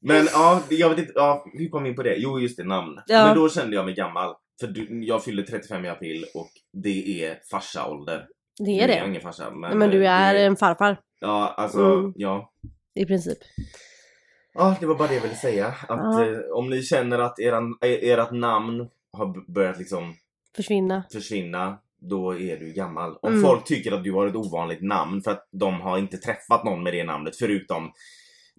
[0.00, 2.14] Men ja, jag vet inte, ja, hur kom vi in på det?
[2.16, 3.00] Jo, just det, namn.
[3.06, 3.26] Ja.
[3.26, 4.34] Men då kände jag mig gammal.
[4.60, 6.50] För du, jag fyllde 35 i april och
[6.82, 8.26] det är farsa-ålder.
[8.64, 9.08] Det är Jag det.
[9.08, 12.12] ingen farsa, men, Men, du eh, är det, en farfar Ja, alltså, Mm.
[12.16, 12.52] ja.
[12.98, 13.38] I princip.
[14.54, 15.74] Ja, det var bara det jag ville säga.
[15.88, 20.14] Att eh, om ni känner att eran, eh, ert namn har börjat liksom
[20.56, 21.02] Försvinna.
[21.12, 23.16] försvinna, då är du gammal.
[23.22, 23.42] Om Mm.
[23.44, 26.82] folk tycker att du har ett ovanligt namn för att de har inte träffat någon
[26.82, 27.92] med det namnet förutom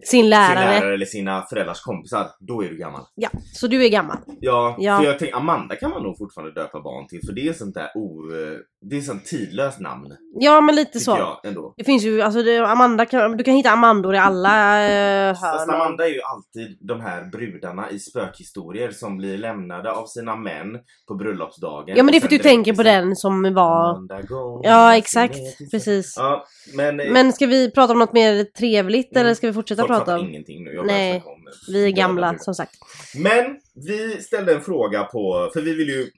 [0.04, 0.80] Sin sin lärare.
[0.80, 3.02] lärare eller sina föräldrars kompisar, då är du gammal.
[3.14, 4.16] Ja, så du är gammal.
[4.40, 4.98] Ja, Ja.
[4.98, 7.74] för jag tänker Amanda kan man nog fortfarande döpa barn till för det är sånt
[7.74, 8.30] där o...
[8.32, 8.58] eh,
[8.90, 10.06] Det är sånt tidlöst namn.
[10.34, 11.10] Ja, men lite så.
[11.10, 11.74] jag ändå.
[11.76, 15.70] Det finns ju, alltså det, Amanda kan, du kan hitta Amandor i alla eh, hörn.
[15.70, 20.78] Amanda är ju alltid de här brudarna i spökhistorier som blir lämnade av sina män
[21.08, 21.96] på bröllopsdagen.
[21.96, 23.90] Ja men det är för att du tänker på den som var...
[23.90, 26.14] Amanda går Ja exakt, precis.
[26.16, 26.44] Ja,
[26.76, 29.20] men, Men ska vi prata om något mer trevligt Mm.
[29.26, 30.28] eller ska vi fortsätta prata om...
[30.28, 30.72] ingenting nu.
[30.72, 32.74] Jag Nej, bara om, Vi är gamla som sagt.
[33.14, 36.10] Men vi ställde en fråga på, för vi vill ju...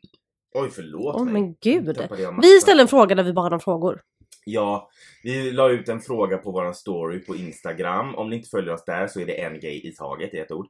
[0.54, 1.32] Oj förlåt Åh mig.
[1.32, 1.98] men gud.
[2.42, 4.00] Vi ställde en fråga där vi bad om frågor.
[4.44, 4.90] Ja,
[5.22, 8.14] vi la ut en fråga på våran story på Instagram.
[8.14, 10.52] Om ni inte följer oss där så är det en gay i taget i ett
[10.52, 10.66] ord.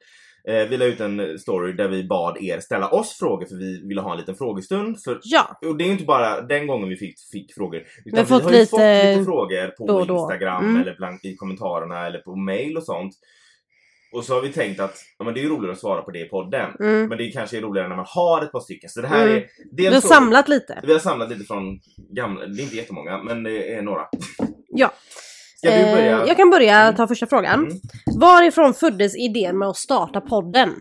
[0.49, 3.89] Eh, vi la ut en story där vi bad er ställa oss frågor för vi
[3.89, 5.01] ville ha en liten frågestund.
[5.05, 7.79] För, Ja, och det är inte bara den gången vi fick, fick frågor.
[7.81, 10.17] Utan Vi har fått har ju lite fått lite frågor på då då.
[10.21, 10.83] Instagram Mm.
[10.83, 13.13] eller bland, i kommentarerna eller på mail och sånt.
[14.15, 16.11] Och så har vi tänkt att ja, men det är ju roligare att svara på
[16.11, 16.71] det i podden.
[16.81, 17.09] mm.
[17.09, 18.91] Men det kanske är roligare när man har ett par stycken.
[18.91, 19.37] Så det här Mm.
[19.37, 19.47] är...
[19.77, 20.81] vi har samlat lite.
[20.83, 21.81] vi har samlat lite från
[22.17, 24.03] gamla, det är inte jättemånga, men det är några.
[24.69, 24.93] Ja.
[25.67, 26.95] Eh, jag kan börja Mm.
[26.97, 27.61] ta första frågan.
[27.65, 27.77] Mm.
[28.21, 30.75] Varifrån föddes idén med att starta podden?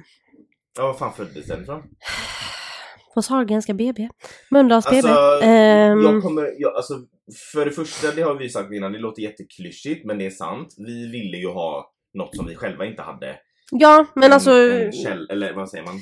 [0.77, 1.83] Ja, vad fan föddes den ifrån?
[3.13, 4.09] På Sahlgrenska BB.
[4.51, 5.07] Mölndals BB.
[5.09, 6.93] Alltså, Ehm, jag kommer, jag, alltså,
[7.53, 10.73] för det första, det har vi sagt innan, det låter jätteklyschigt, men det är sant.
[10.77, 13.35] Vi ville ju ha något som vi själva inte hade.
[13.71, 15.99] Ja, men en, alltså En käll, eller vad säger man?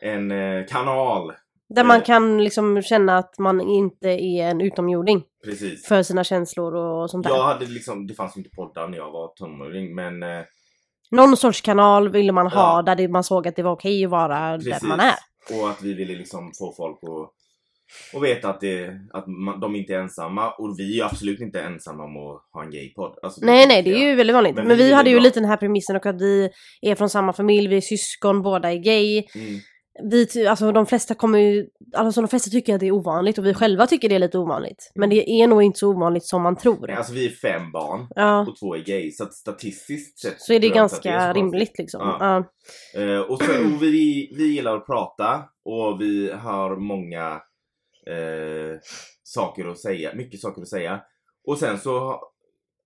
[0.00, 1.32] En eh, kanal.
[1.74, 5.86] Där man eh, kan liksom känna att man inte är en utomjording Precis.
[5.86, 7.30] för sina känslor och sånt där.
[7.30, 10.44] Jag hade liksom, det fanns inte poddar när jag var tonåring, men eh,
[11.10, 12.82] Någon sorts kanal ville man ha Ja.
[12.82, 14.80] där det, man såg att det var okej att vara precis.
[14.80, 15.14] där man är.
[15.60, 17.32] Och att vi ville liksom få folk att
[18.14, 21.60] och veta att, det, att man, de inte är ensamma och vi är absolut inte
[21.60, 23.18] ensamma om att ha en gaypodd.
[23.22, 24.54] Alltså, Nej nej det är ju väldigt vanligt.
[24.54, 25.22] Men Men, vi vi hade ju bra.
[25.22, 26.50] lite den här premissen och att vi
[26.80, 29.24] är från samma familj, vi är syskon, båda är gay.
[29.34, 29.60] Mm.
[30.02, 33.46] Vi, alltså de flesta kommer ju, alltså de flesta tycker att det är ovanligt och
[33.46, 34.92] vi själva tycker det är lite ovanligt.
[34.94, 36.90] Men det är nog inte så ovanligt som man tror.
[36.90, 40.52] Alltså vi är fem barn Ja, och två är gay så att statistiskt sett så
[40.52, 41.42] är det ganska är så konstigt.
[41.42, 42.00] rimligt liksom.
[42.20, 42.44] Ja.
[42.94, 43.00] Ja.
[43.02, 47.26] Eh, och, så, och vi, vi gillar att prata och vi har många
[48.10, 48.78] eh,
[49.22, 51.00] saker att säga, mycket saker att säga.
[51.46, 52.20] Och sen så,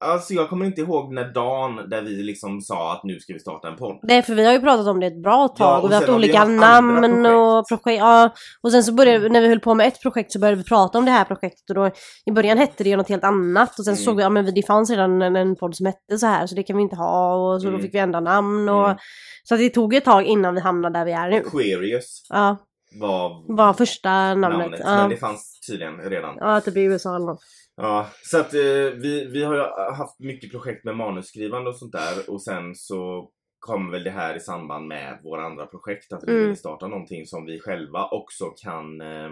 [0.00, 3.38] alltså jag kommer inte ihåg när dagen där vi liksom sa att nu ska vi
[3.38, 3.98] starta en podd.
[4.02, 5.94] Nej för vi har ju pratat om det ett bra tag Ja, och, och vi
[5.94, 7.98] har haft vi olika haft andra namn och projekt.
[8.00, 8.30] Ja.
[8.62, 10.98] Och sen så började när vi höll på med ett projekt så började vi prata
[10.98, 11.90] om det här projektet och då
[12.26, 14.04] i början hette det ju något helt annat och sen Mm.
[14.04, 16.54] såg vi, ja men det fanns redan en, en podd som hette så här så
[16.54, 17.78] det kan vi inte ha och så Mm.
[17.78, 18.96] då fick vi ändra namn och Mm.
[19.44, 21.36] så att det tog ett tag innan vi hamnade där vi är nu.
[21.38, 22.56] Aquarius Ja,
[23.00, 24.58] var, var första namnet.
[24.58, 24.96] namnet, Ja.
[24.96, 26.34] men det fanns tydligen redan.
[26.40, 27.40] ja, typ i USA eller något.
[27.82, 28.60] Ja, så att eh,
[28.96, 29.60] vi, vi har ju
[29.96, 34.36] haft mycket projekt med manusskrivande och sånt där och sen så kom väl det här
[34.36, 36.42] i samband med våra andra projekt att vi Mm.
[36.42, 39.30] ville starta någonting som vi själva också kan eh,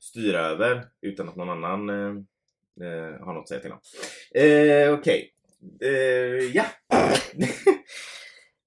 [0.00, 2.14] styra över utan att någon annan eh,
[2.86, 3.78] eh, har något att säga till om.
[4.34, 5.30] Eh, Okej,
[5.82, 6.64] eh, ja.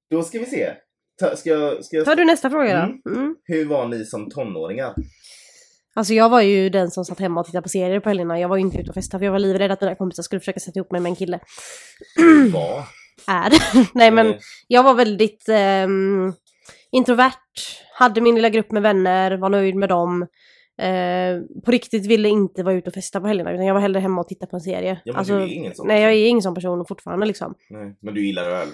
[0.10, 0.74] Då ska vi se.
[1.20, 2.06] Ta, ska, ska jag...
[2.06, 3.02] Tar du nästa fråga Mm.
[3.06, 3.12] då?
[3.12, 3.36] Mm.
[3.44, 4.94] Hur var ni som tonåringar?
[5.94, 8.40] Alltså jag var ju den som satt hemma och tittade på serier på helgerna.
[8.40, 10.40] Jag var ju inte ute och festade för jag var livrädd att mina kompisar skulle
[10.40, 11.40] försöka sätta ihop mig med en kille.
[12.54, 12.84] Var?
[13.28, 13.52] Är.
[13.98, 14.36] Nej men Eh,
[14.68, 16.34] jag var väldigt ehm,
[16.92, 17.36] introvert,
[17.94, 20.28] hade min lilla grupp med vänner, var nöjd med dem.
[20.82, 24.00] Eh, på riktigt ville inte vara ute och festa på helgerna utan jag var hellre
[24.00, 25.02] hemma och tittade på en serie.
[25.04, 27.56] Ja, men alltså, du är ingen sån nej jag är ingen sån person fortfarande liksom.
[27.70, 28.68] Nej, men du gillar öl?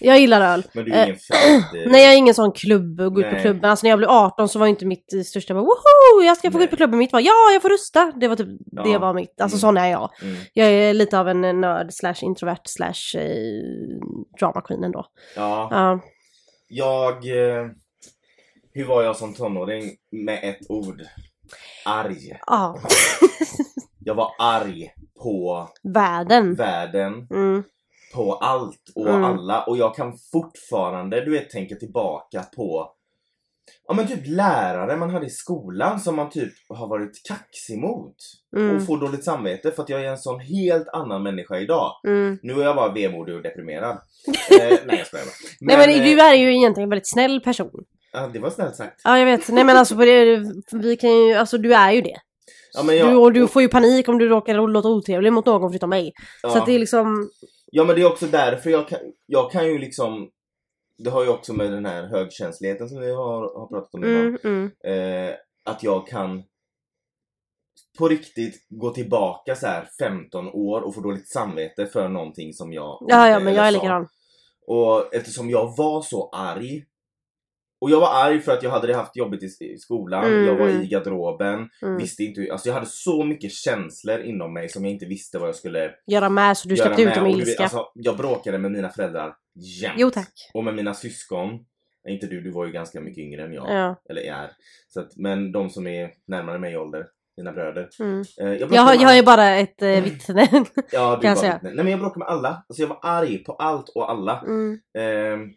[0.00, 0.62] Jag gillar öl.
[0.72, 1.30] Men du är ingen fest...
[1.74, 3.42] eh, Nej jag är ingen sån klubb och gå ut på Nej.
[3.42, 3.70] klubben.
[3.70, 6.22] Alltså när jag blev 18 så var inte mitt eh, största bara woho!
[6.24, 6.98] Jag ska få gå ut på klubben.
[6.98, 8.12] Mitt var ja jag får rösta.
[8.20, 8.82] Det var typ, Ja.
[8.82, 9.60] det var mitt, alltså Mm.
[9.60, 10.10] sån är jag.
[10.22, 10.36] Mm.
[10.52, 13.98] Jag är lite av en eh, nörd slash introvert slash eh,
[14.40, 15.06] drama queen ändå.
[15.36, 16.00] Ja, Ja.
[16.68, 17.12] jag...
[17.14, 17.66] Eh,
[18.74, 21.02] hur var jag som tonåring med ett ord?
[21.84, 22.38] Arg.
[22.46, 22.78] Ja.
[24.04, 26.54] Jag var arg på Världen.
[26.54, 27.62] världen, Mm.
[28.14, 29.24] På allt och Mm.
[29.24, 32.92] alla och jag kan fortfarande, du vet, tänka tillbaka på
[33.88, 38.16] Ja men typ lärare man hade i skolan som man typ har varit kaxig mot
[38.56, 38.76] Mm.
[38.76, 41.92] och får dåligt samvete för att jag är en sån helt annan människa idag.
[42.06, 42.38] Mm.
[42.42, 43.90] Nu är jag bara vemodig och deprimerad.
[44.60, 45.32] eh, nej jag skojar bara.
[45.60, 47.70] Nej men eh, du är ju egentligen en väldigt snäll person.
[48.12, 49.00] ja, det var snällt sagt.
[49.04, 49.48] Ja jag vet.
[49.48, 52.16] Nej men alltså det, vi kan ju, alltså du är ju det.
[52.74, 55.46] Ja, men jag, Du, och du får ju panik om du råkar låta otrevlig mot
[55.46, 56.12] någon förutom mig.
[56.42, 56.50] ja.
[56.50, 57.30] Så att det är liksom,
[57.74, 60.30] Ja men det är också därför jag kan, jag kan ju liksom
[60.98, 64.20] Det har ju också med den här högkänsligheten som vi har, har pratat om innan.
[64.20, 64.70] mm, mm.
[64.84, 66.42] Eh, att jag kan
[67.98, 72.72] på riktigt gå tillbaka så här 15 år och få dåligt samvete för någonting som
[72.72, 74.08] jag Ja ja men jag är likadan.
[74.66, 76.84] Och eftersom jag var så arg
[77.82, 80.56] och jag var arg för att jag hade det haft jobbigt i, skolan, Mm, jag
[80.56, 80.82] var mm.
[80.82, 81.96] i garderoben, Mm.
[81.98, 85.48] visste inte, alltså jag hade så mycket känslor inom mig som jag inte visste vad
[85.48, 87.62] jag skulle Göra med så du släppte ut dem ilska.
[87.62, 89.94] Alltså, jag bråkade med mina föräldrar jämt.
[89.96, 90.32] Jo tack.
[90.54, 91.48] Och med mina syskon.
[92.08, 93.70] Inte du, du var ju ganska mycket yngre än jag.
[93.70, 94.02] Ja.
[94.10, 94.50] Eller är.
[94.88, 97.88] Så att, men de som är närmare mig i ålder, mina bröder.
[98.00, 98.24] Mm.
[98.40, 100.48] Eh, jag, Jag, har, jag ju bara ett eh, vittne.
[100.92, 101.58] Ja, du kan bara vittne.
[101.62, 102.64] Nej men jag bråkade med alla.
[102.68, 104.40] Alltså jag var arg på allt och alla.
[104.40, 104.78] Mm.
[104.98, 105.52] Ehm,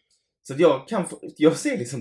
[0.48, 2.00] så jag kan få, jag ser liksom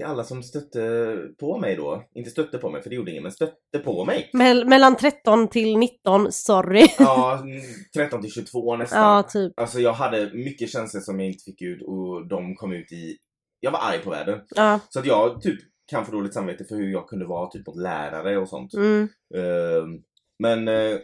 [0.00, 2.04] till alla som stötte på mig då.
[2.14, 4.30] Inte stötte på mig för det gjorde ingen, men stötte på mig.
[4.32, 6.86] Mell- mellan 13 till 19, sorry.
[6.98, 7.60] Ja, mm,
[7.96, 9.00] 13 till 22 nästan.
[9.00, 9.60] ja typ.
[9.60, 13.16] Alltså jag hade mycket känslor som jag inte fick ut och de kom ut i...
[13.60, 14.40] Jag var arg på världen.
[14.50, 14.80] Ja.
[14.88, 15.60] Så att jag typ
[15.90, 18.74] kan få dåligt samvete för hur jag kunde vara typ mot lärare och sånt.
[18.74, 19.08] Mm.
[19.34, 20.02] Ehm,
[20.38, 20.98] men eh,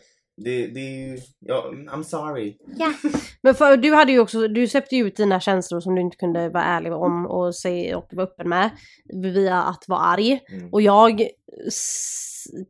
[0.44, 1.18] det, det är ju...
[1.40, 2.56] Ja, I'm sorry.
[3.42, 6.16] Men för, du hade ju också, du släppte ju ut dina känslor som du inte
[6.16, 8.70] kunde vara ärlig om och, säga, och vara öppen med
[9.22, 10.40] via att vara arg.
[10.52, 10.68] Mm.
[10.72, 11.28] Och jag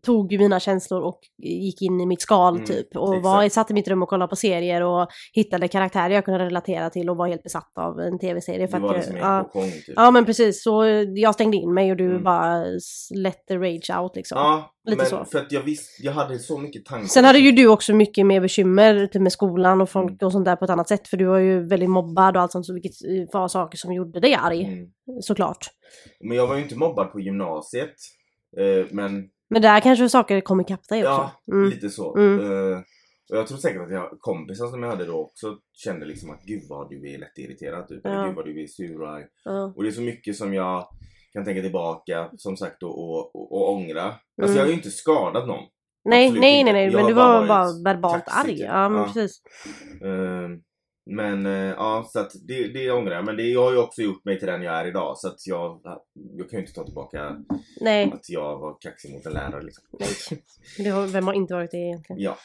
[0.02, 2.96] tog mina känslor och gick in i mitt skal Mm, typ.
[2.96, 3.54] Och var, exakt.
[3.54, 7.10] satt i mitt rum och kollade på serier och hittade karaktärer jag kunde relatera till
[7.10, 8.66] och var helt besatt av en tv-serie.
[8.66, 9.92] Du För var liksom jag, en ja, kokong typ.
[9.96, 10.84] ja men precis, så
[11.16, 12.22] jag stängde in mig och du Mm.
[12.24, 12.64] bara
[13.14, 14.38] let the rage out liksom.
[14.38, 15.24] Ja, lite men så.
[15.24, 17.06] för att jag visste, jag hade så mycket tankar.
[17.08, 20.18] Sen hade ju du också mycket mer bekymmer typ med skolan och folk Mm.
[20.26, 21.08] och sånt där på ett annat sätt.
[21.08, 23.92] För du var ju väldigt mobbad och allt sånt, så vilket eh, var saker som
[23.92, 24.64] gjorde dig arg.
[24.64, 24.86] Mm.
[25.20, 25.66] Såklart.
[26.20, 27.94] Men jag var ju inte mobbad på gymnasiet.
[28.58, 31.30] Eh, men Men där kanske saker kom ikapp dig också.
[31.46, 31.70] ja, Mm.
[31.70, 32.16] lite så.
[32.16, 32.40] Mm.
[32.40, 32.78] Eh,
[33.30, 36.42] och jag tror säkert att jag, kompisar som jag hade då också kände liksom att
[36.44, 38.06] gud vad du är lättirriterad typ.
[38.06, 38.26] Eller Ja.
[38.26, 39.20] gud vad du är sur och.
[39.44, 39.72] Ja.
[39.76, 40.88] Och det är så mycket som jag
[41.32, 44.02] kan tänka tillbaka som sagt och, och, och, och ångra.
[44.04, 44.56] Alltså Mm.
[44.56, 45.64] jag har ju inte skadat någon.
[46.04, 48.48] Nej, Absolut nej, nej, nej, men du var bara verbalt arg.
[48.56, 48.60] typ.
[48.66, 49.04] Ja, men Ja.
[49.06, 49.42] precis.
[50.02, 50.48] Eh,
[51.10, 53.24] Men eh, ja, så att det, det ångrar jag.
[53.24, 55.18] Men det jag har ju också gjort mig till den jag är idag.
[55.18, 55.80] Så att jag,
[56.36, 57.44] jag kan ju inte ta tillbaka
[57.80, 59.84] Nej, att jag var kaxig mot en lärare liksom.
[59.98, 60.42] nej.
[60.78, 62.22] Det har, vem har inte varit det egentligen?
[62.22, 62.38] Ja.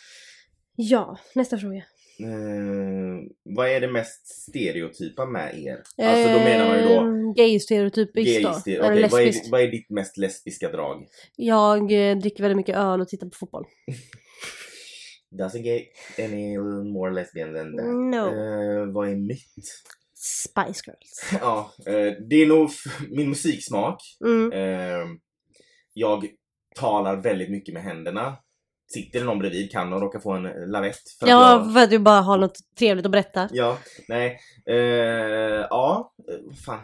[0.76, 1.84] Ja, nästa fråga.
[2.20, 5.84] Eh, vad är det mest stereotypa med er?
[5.98, 8.62] Alltså då menar man ju då Eh, Gay-stereotypiskt då.
[8.66, 11.08] gay Eller vad, är, vad är ditt mest lesbiska drag?
[11.36, 13.66] Jag eh, dricker väldigt mycket öl och tittar på fotboll.
[15.32, 15.84] Doesn't get
[16.20, 16.58] any
[16.94, 17.86] more lesbian than that.
[17.86, 18.28] No.
[18.28, 19.40] Eh, vad är mitt?
[20.16, 21.32] Spice Girls.
[21.42, 22.70] Ja, eh, det är nog
[23.10, 24.02] min musiksmak.
[24.26, 24.52] Mm.
[24.52, 25.08] Eh,
[25.94, 26.28] jag
[26.76, 28.36] talar väldigt mycket med händerna.
[28.94, 31.10] Sitter det någon bredvid kan de råka få en lavett.
[31.20, 33.50] För Ja, jag, för att du bara har något trevligt att berätta.
[33.52, 34.40] ja, nej.
[35.70, 36.14] Ja,
[36.66, 36.80] fan.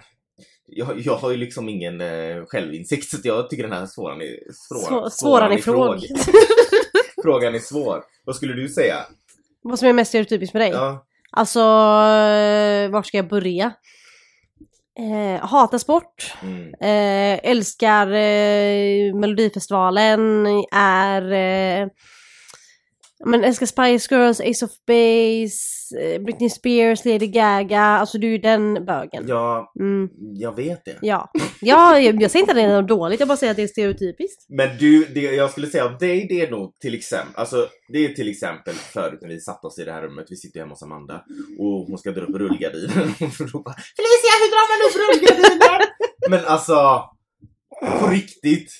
[0.66, 2.02] Jag, jag har ju liksom ingen
[2.48, 5.96] självinsikt så jag tycker den här svåran är, svår, Svå- svåran i fråg.
[7.24, 8.04] Frågan är svår.
[8.26, 9.06] Vad skulle du säga?
[9.62, 10.70] Vad som är mest stereotypiskt med dig?
[10.70, 13.74] Ja, Alltså, eh, vart ska jag börja?
[15.00, 16.34] Eh, hatar sport.
[16.44, 16.74] mm.
[16.74, 20.46] Eh, älskar eh, Melodifestivalen.
[20.72, 21.90] Är...
[23.26, 25.58] Men älskar Spice Girls, Ace of Base,
[26.02, 27.82] eh, Britney Spears, Lady Gaga.
[27.82, 29.26] Alltså du är ju den bögen.
[29.28, 30.98] ja, Mm, jag vet det.
[31.02, 31.32] ja.
[31.62, 33.64] ja jag, jag säger inte att det är något dåligt, jag bara säger att det
[33.64, 34.46] är stereotypiskt.
[34.50, 38.06] Men du, det jag skulle säga av dig, det är nog till exempel, alltså det
[38.06, 40.72] är till exempel förut när vi satt oss i det här rummet, vi sitter hemma
[40.72, 41.24] hos Amanda
[41.60, 45.88] och hon ska dra upp rullgardinen och ropar Felicia hur drar man upp rullgardinen?
[46.30, 47.04] Men alltså,
[48.00, 48.72] på riktigt.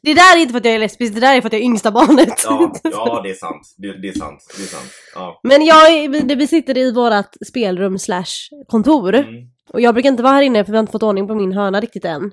[0.00, 1.60] Det där är inte för att jag är lesbisk, det där är för att jag
[1.60, 2.42] är yngsta barnet.
[2.44, 3.74] Ja, ja det är sant.
[3.76, 4.54] Det, det är sant.
[4.56, 4.90] Det är sant.
[5.14, 5.40] Ja.
[5.42, 8.24] Men jag, vi, sitter i vårat spelrum slash
[8.68, 9.14] kontor.
[9.14, 9.48] Mm.
[9.72, 11.52] Och jag brukar inte vara här inne för vi har inte fått ordning på min
[11.52, 12.24] hörna riktigt än.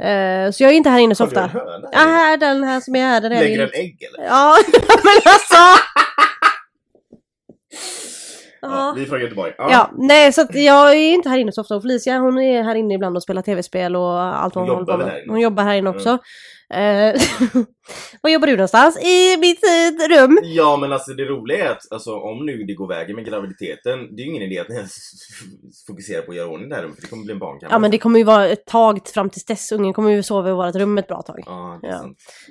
[0.00, 1.58] Eh, så jag är inte här inne så Har du en ofta.
[1.58, 1.88] höna?
[1.92, 3.20] Ja, här, den här som är här.
[3.20, 4.26] Den är Lägger en ägg eller?
[4.26, 4.56] Ja,
[5.04, 5.82] men alltså!
[8.60, 8.92] Ja, Ja.
[8.96, 9.52] vi är från Göteborg.
[9.58, 12.62] Ja, nej så att jag är inte här inne så ofta och Felicia hon är
[12.62, 15.24] här inne ibland och spelar tv-spel och allt vad Hon hon, håller på med.
[15.28, 16.18] Hon jobbar här inne också.
[16.74, 17.14] Eh,
[18.22, 18.98] var jobbar du någonstans?
[19.04, 20.38] I mitt eh, rum?
[20.42, 24.16] Ja men alltså det roliga är att alltså, om nu det går vägen med graviditeten,
[24.16, 24.92] det är ju ingen idé att ni ens
[25.86, 27.74] fokuserar på att göra ordning det här rummet för det kommer bli en barnkammare.
[27.74, 29.72] Ja men det kommer ju vara ett tag fram tills dess.
[29.72, 31.42] Ungen kommer ju sova i vårt rum ett bra tag.
[31.46, 32.04] Ja, Ja.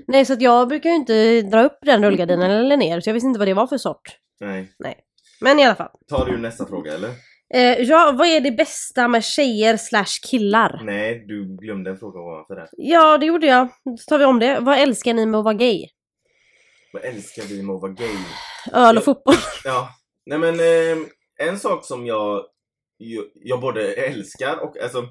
[0.08, 3.14] Nej så att jag brukar ju inte dra upp den rullgardinen eller ner så jag
[3.14, 4.02] visste inte vad det var för sort.
[4.40, 4.98] Nej.
[5.42, 5.92] Men i alla fall.
[6.08, 7.10] Tar du nästa fråga eller?
[7.54, 10.82] Eh, ja, vad är det bästa med tjejer slash killar?
[10.84, 12.70] Nej, du glömde en fråga ovanför där.
[12.72, 13.68] Ja, det gjorde jag.
[13.86, 14.60] Då tar vi om det.
[14.60, 15.86] Vad älskar ni med att vara gay?
[16.94, 18.18] Vad älskar vi med att vara gay?
[18.74, 19.36] Öl och fotboll.
[19.64, 19.90] Ja,
[20.26, 20.98] nej men eh,
[21.48, 22.46] en sak som jag,
[22.98, 25.08] jag, jag både älskar och alltså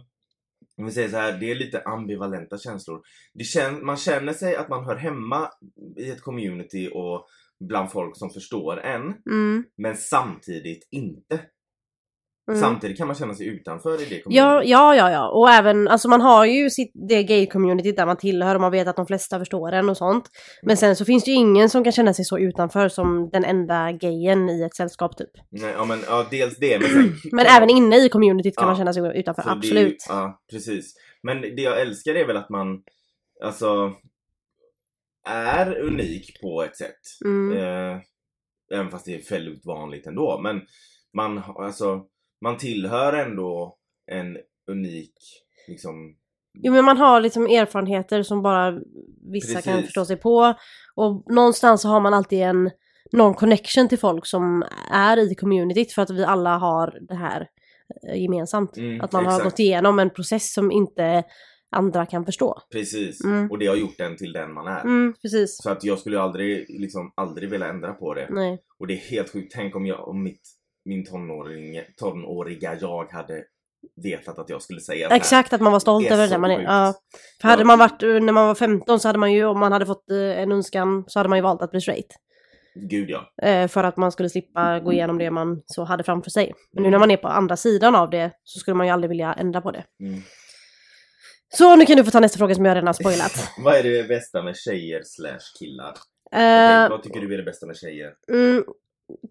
[0.79, 3.01] om vi säger så här, det är lite ambivalenta känslor.
[3.35, 5.51] Det kän, man känner sig att man hör hemma
[5.97, 7.27] i ett community och
[7.69, 11.41] bland folk som förstår en, Mm, men samtidigt inte.
[12.51, 12.61] mm.
[12.61, 14.23] Samtidigt kan man känna sig utanför i det.
[14.27, 15.29] Ja, ja, ja, ja.
[15.29, 18.89] Och även, alltså man har ju sitt, det gay-communityt där man tillhör och man vet
[18.89, 20.25] att de flesta förstår en och sånt.
[20.63, 23.45] Men sen så finns det ju ingen som kan känna sig så utanför som den
[23.45, 25.31] enda gayen i ett sällskap typ.
[25.51, 27.13] Nej, ja, men, ja, dels det, men sen...
[27.33, 28.67] Men även inne i communityt kan Ja.
[28.69, 30.07] man känna sig utanför, Så det absolut.
[30.09, 30.95] ja, precis.
[31.23, 32.67] Men det jag älskar är väl att man,
[33.45, 33.93] alltså,
[35.27, 37.01] är unik på ett sätt.
[37.25, 37.57] Mm.
[37.59, 38.01] Eh,
[38.73, 40.41] även fast det är väldigt vanligt ändå.
[40.43, 40.61] Men
[41.17, 42.05] man, har- alltså,
[42.45, 43.77] man tillhör ändå
[44.13, 44.37] en
[44.71, 45.15] unik,
[45.69, 46.17] liksom,
[46.63, 48.79] Jo men man har liksom erfarenheter som bara
[49.33, 49.87] vissa kan Precis.
[49.87, 50.55] förstå sig på.
[50.95, 52.71] Och någonstans så har man alltid en
[53.13, 57.49] någon connection till folk som är i communityt för att vi alla har det här
[58.09, 58.77] eh, gemensamt.
[58.77, 59.45] Mm, att man har exakt.
[59.45, 61.25] gått igenom en process som inte
[61.77, 62.63] andra kan förstå.
[62.73, 63.25] precis.
[63.25, 63.51] Mm.
[63.51, 64.81] Och det har gjort en till den man är.
[64.81, 65.57] Mm, precis.
[65.63, 68.29] Så att jag skulle aldrig, liksom, aldrig vilja ändra på det.
[68.31, 68.63] Nej.
[68.79, 69.53] Och det är helt sjukt.
[69.55, 70.43] Tänk om, jag, om mitt,
[70.85, 73.45] min tonåring, tonåriga jag hade
[74.03, 75.09] vetat att jag skulle säga.
[75.09, 76.63] Exakt, att man var stolt över det man är.
[76.63, 76.95] Ja.
[77.41, 79.87] För hade man varit, när man var 15 så hade man ju, om man hade
[79.87, 82.17] fått eh, en önskan så hade man ju valt att bli straight.
[82.75, 83.49] Gud ja.
[83.49, 86.53] Eh, för att man skulle slippa gå igenom det man så hade framför sig.
[86.73, 89.09] Men nu när man är på andra sidan av det så skulle man ju aldrig
[89.09, 89.85] vilja ändra på det.
[90.01, 90.21] Mm.
[91.55, 93.33] Så nu kan du få ta nästa fråga som jag redan har spoilat.
[93.65, 95.95] Vad är det bästa med tjejer slash killar?
[96.33, 98.13] Eh, Okej, vad tycker du är det bästa med tjejer?
[98.33, 98.65] mm,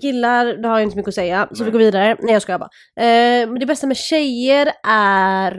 [0.02, 1.48] killar, det har jag inte så mycket att säga.
[1.54, 1.66] Så Nej.
[1.66, 2.18] vi går vidare.
[2.22, 2.70] Nej jag skojar bara.
[3.00, 5.52] Eh, men det bästa med tjejer är...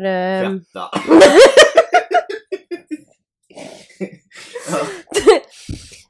[0.43, 0.91] Fetta!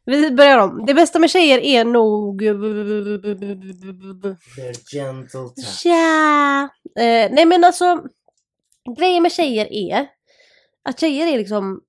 [0.04, 0.86] vi börjar om.
[0.86, 2.42] Det bästa med tjejer är nog...
[2.42, 4.36] They're
[4.92, 5.82] gentle touch.
[5.84, 6.62] Ja.
[6.98, 8.02] Eh, nej men alltså,
[8.98, 10.06] grejen med tjejer är
[10.86, 11.80] att tjejer är liksom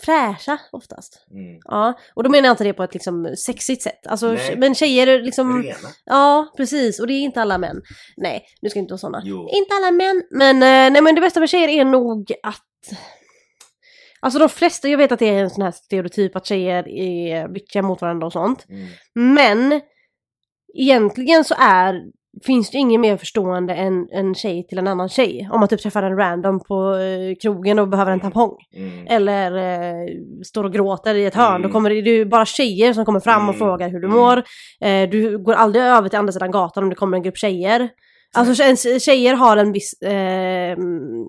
[0.00, 1.26] fräscha oftast.
[1.30, 1.60] Mm.
[1.64, 4.06] Ja, och då menar jag inte det på ett liksom sexigt sätt.
[4.06, 4.56] Alltså, Nej.
[4.56, 5.62] men tjejer är liksom...
[5.62, 5.88] Rena.
[6.04, 7.00] Ja, precis.
[7.00, 7.82] Och det är inte alla män.
[8.16, 9.22] Nej, nu ska inte vara såna.
[9.24, 9.48] Jo.
[9.52, 10.22] Inte alla män.
[10.30, 12.66] Men, eh, nej, men det bästa med tjejer är nog att...
[14.20, 17.48] Alltså de flesta, jag vet att det är en sån här stereotyp att tjejer är
[17.48, 18.66] bitchiga mot varandra och sånt.
[18.68, 18.88] Mm.
[19.14, 19.80] Men
[20.74, 22.02] egentligen så är,
[22.46, 25.48] finns det ingen mer förstående än en tjej till en annan tjej.
[25.52, 28.56] Om man typ träffar en random på eh, krogen och behöver en tampong.
[28.76, 29.06] Mm.
[29.06, 30.08] Eller eh,
[30.44, 31.50] står och gråter i ett hörn.
[31.56, 31.62] Mm.
[31.62, 33.58] Då kommer det, det är bara tjejer som kommer fram och Mm.
[33.58, 34.18] frågar hur du Mm.
[34.18, 34.36] mår.
[34.80, 37.88] Eh, du går aldrig över till andra sidan gatan om det kommer en grupp tjejer.
[38.34, 41.24] Alltså tje- tjejer har en viss eh, mm,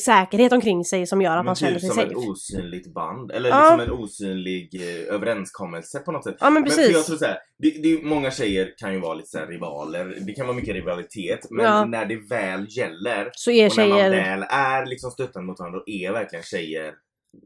[0.00, 2.10] säkerhet omkring sig som gör att man Men känner typ sig som safe.
[2.10, 3.76] ett osynligt band, eller Ja.
[3.76, 6.36] liksom en osynlig eh, överenskommelse på något sätt.
[6.40, 7.06] Ja men Men för jag precis.
[7.06, 10.46] tror så här, det, det, många tjejer kan ju vara lite så rivaler, det kan
[10.46, 11.84] vara mycket rivalitet, men Ja.
[11.84, 14.10] när det väl gäller Så är och när man tjejer...
[14.10, 16.92] väl är liksom stöttande mot varandra, då är verkligen tjejer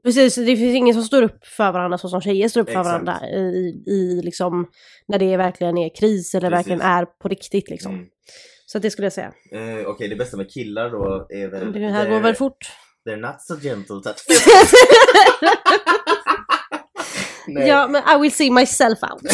[0.05, 2.80] Precis, det finns ingen som står upp för varandra så som tjejer står upp för
[2.80, 2.86] Exakt.
[3.07, 4.66] varandra i, i liksom
[5.09, 6.59] när det verkligen är kris eller Precis.
[6.59, 7.94] verkligen är på riktigt liksom.
[7.94, 8.07] Mm.
[8.67, 9.33] Så det skulle jag säga.
[9.53, 11.73] Eh, Okej, det bästa med killar då är väl...
[11.73, 12.73] Det här går väl fort.
[13.09, 14.25] They're not so gentle touch.
[17.49, 19.23] Ja men I will see myself out.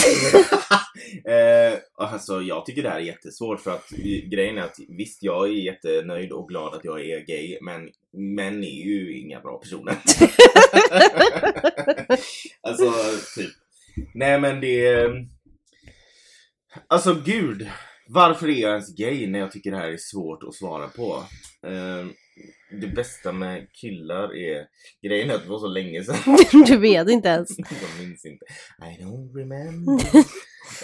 [1.24, 3.88] eh, alltså jag tycker det här är jättesvårt för att
[4.30, 7.88] grejen är att visst jag är jättenöjd och glad att jag är gay men
[8.34, 9.94] män är ju inga bra personer.
[12.62, 12.92] alltså
[13.36, 13.50] typ.
[14.14, 15.08] Nej men det...
[16.88, 17.68] Alltså gud.
[18.14, 21.24] Varför är jag ens gay när jag tycker det här är svårt att svara på?
[21.66, 22.06] Eh,
[22.80, 24.66] det bästa med killar är...
[25.02, 26.36] Grejen är att det var så länge sedan.
[26.66, 27.58] du vet inte ens.
[27.58, 28.44] Jag minns inte.
[28.78, 30.04] I don't remember.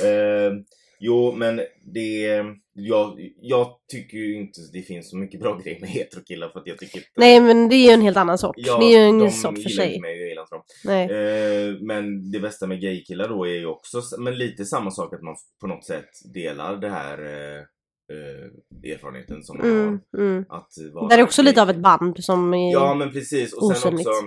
[0.04, 0.52] Eh,
[1.01, 1.61] jo, men
[1.94, 2.44] det...
[2.80, 6.66] Jag, jag tycker ju inte det finns så mycket bra grejer med heterokillar för att
[6.66, 7.09] jag tycker inte...
[7.16, 8.55] Nej men det är ju en helt annan sort.
[8.57, 10.01] Ja, det är ju en sort för sig.
[10.01, 10.64] mig jag gillar inte dem.
[10.84, 11.05] Nej.
[11.05, 15.22] Eh, men det bästa med gaykillar då är ju också, men lite samma sak att
[15.22, 17.59] man på något sätt delar det här eh,
[18.12, 20.44] eh, erfarenheten som man Mm, mm.
[20.49, 20.59] har.
[20.59, 22.72] Att vara Där är också lite av ett band som är...
[22.72, 24.07] Ja men precis och sen osynligt.
[24.09, 24.20] också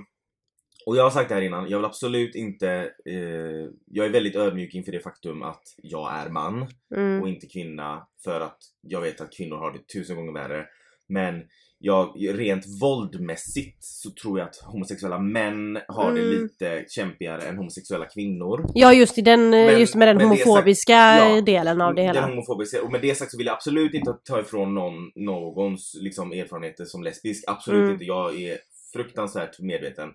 [0.85, 2.69] Och jag har sagt det här innan, jag vill absolut inte
[3.05, 6.65] eh, Jag är väldigt ödmjuk inför det faktum att jag är man
[6.95, 7.21] mm.
[7.21, 10.65] och inte kvinna för att jag vet att kvinnor har det tusen gånger värre
[11.09, 11.41] Men
[11.83, 16.31] jag, rent våldmässigt så tror jag att homosexuella män har det Mm.
[16.41, 18.65] lite kämpigare än homosexuella kvinnor.
[18.73, 22.01] Ja just, i den, eh, Men- just med den sagt- homofobiska ja, delen av det
[22.01, 22.21] hela.
[22.21, 22.83] Den homofobiska.
[22.83, 26.85] Och med det sagt så vill jag absolut inte ta ifrån någon, någons liksom, erfarenheter
[26.85, 27.43] som lesbisk.
[27.47, 27.91] Absolut Mm.
[27.93, 28.05] inte.
[28.05, 28.57] Jag är
[28.93, 30.09] fruktansvärt medveten.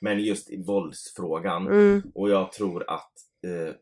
[0.00, 1.66] Men just i våldsfrågan.
[1.66, 2.02] Mm.
[2.14, 3.12] Och jag tror att
[3.46, 3.74] eh,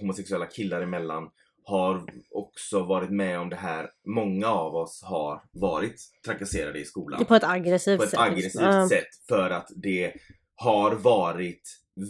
[0.00, 1.30] homosexuella killar emellan
[1.64, 3.90] har också varit med om det här.
[4.06, 7.24] Många av oss har varit trakasserade i skolan.
[7.24, 8.20] På ett aggressivt På ett sätt.
[8.20, 8.88] aggressivt Ja.
[8.88, 9.08] sätt.
[9.28, 10.12] För att det
[10.54, 11.62] har varit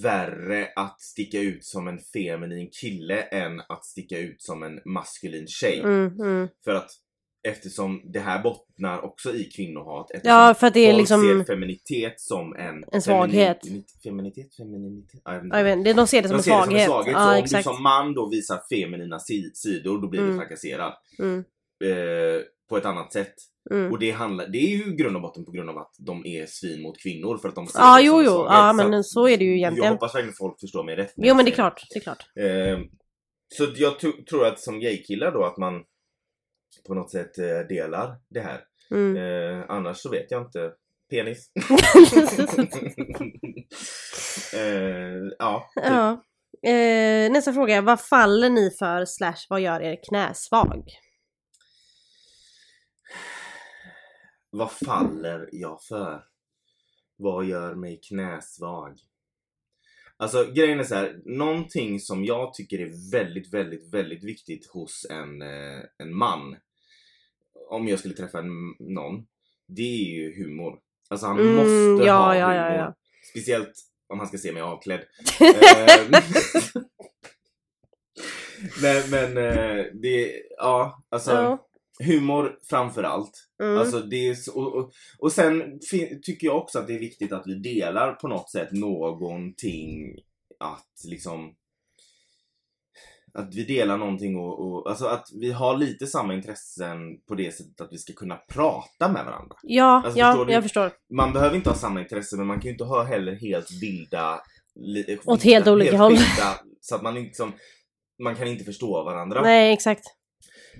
[0.02, 5.46] värre att sticka ut som en feminin kille än att sticka ut som en maskulin
[5.46, 5.80] tjej.
[5.80, 6.48] Mm, mm.
[6.64, 6.90] För att
[7.48, 10.10] eftersom det här bottnar också i kvinnohat.
[10.10, 11.20] Eftersom Ja, för att det är folk liksom...
[11.20, 12.84] ser feminitet som en...
[12.92, 13.58] En svaghet.
[13.64, 14.02] Feminitet?
[14.04, 14.56] Feminitet?
[14.56, 15.20] Femininitet?
[15.24, 16.80] Ja, jag vet jag inte, de ser det som de en ser det som svaghet.
[16.82, 17.12] en svaghet.
[17.12, 17.64] Ja, så om exakt.
[17.68, 20.32] du som man då visar feminina si- sidor, då blir Mm.
[20.32, 20.92] du trakasserad.
[21.18, 21.44] Mm,
[21.84, 23.34] Eh, på ett annat sätt.
[23.70, 23.92] mm.
[23.92, 26.46] Och det, handlar, det är ju grund och botten på grund av att de är
[26.46, 28.30] svin mot kvinnor för att de ser det jo, som jo.
[28.30, 28.52] svaghet.
[28.52, 29.92] Ja, Så men så är det ju Jag egentligen.
[29.92, 31.12] hoppas verkligen folk förstår mig rätt.
[31.16, 32.24] Jo jag men det är klart, det är klart.
[32.40, 32.78] Eh,
[33.54, 35.74] så jag tro- tror att som gaykillar då att man
[36.86, 38.60] på något sätt eh, delar det här.
[38.90, 39.16] Mm.
[39.16, 40.72] Eh, annars så vet jag inte.
[41.10, 41.50] Penis.
[44.54, 45.70] eh, ja.
[45.74, 45.84] typ.
[45.84, 46.24] ja.
[46.70, 50.84] Eh, nästa fråga, vad faller ni för slash vad gör er knäsvag?
[54.50, 56.24] Vad faller jag för?
[57.16, 58.98] Vad gör mig knäsvag?
[60.20, 65.06] Alltså grejen är så här, någonting som jag tycker är väldigt, väldigt, väldigt viktigt hos
[65.10, 66.56] en, eh, en man.
[67.70, 68.48] Om jag skulle träffa en,
[68.78, 69.26] någon.
[69.68, 70.78] Det är ju humor.
[71.08, 72.56] Alltså han Mm, måste ja, ha ja, humor.
[72.56, 72.94] ja, ja.
[73.30, 73.72] Speciellt
[74.08, 75.00] om han ska se mig avklädd.
[75.40, 76.10] Ehm,
[78.82, 81.66] men men eh, det, ja alltså Ja.
[82.06, 83.32] Humor framför allt.
[83.62, 83.78] Mm.
[83.78, 85.78] Alltså det är så, och, och, sen
[86.22, 90.14] tycker jag också att det är viktigt att vi delar på något sätt någonting
[90.58, 91.54] att liksom
[93.34, 96.98] att vi delar någonting och, och alltså att vi har lite samma intressen
[97.28, 99.56] på det sättet att vi ska kunna prata med varandra.
[99.62, 100.92] ja, Alltså, ja, förstår jag förstår.
[101.14, 104.40] Man behöver inte ha samma intresse men man kan ju inte ha heller helt vilda...
[104.74, 106.16] Li, Åt helt olika håll.
[106.16, 107.52] skilda, så att man inte som,
[108.18, 109.42] Man kan inte förstå varandra.
[109.42, 110.04] Nej, exakt.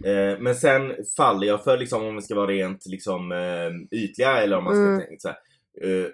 [0.05, 4.43] Eh, men sen faller jag för liksom om vi ska vara rent liksom eh, ytliga
[4.43, 5.01] eller om man ska Mm.
[5.01, 5.39] tänka så här.
[5.83, 6.07] Eh,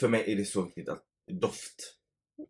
[0.00, 1.02] för mig är det så viktigt att
[1.40, 1.94] doft.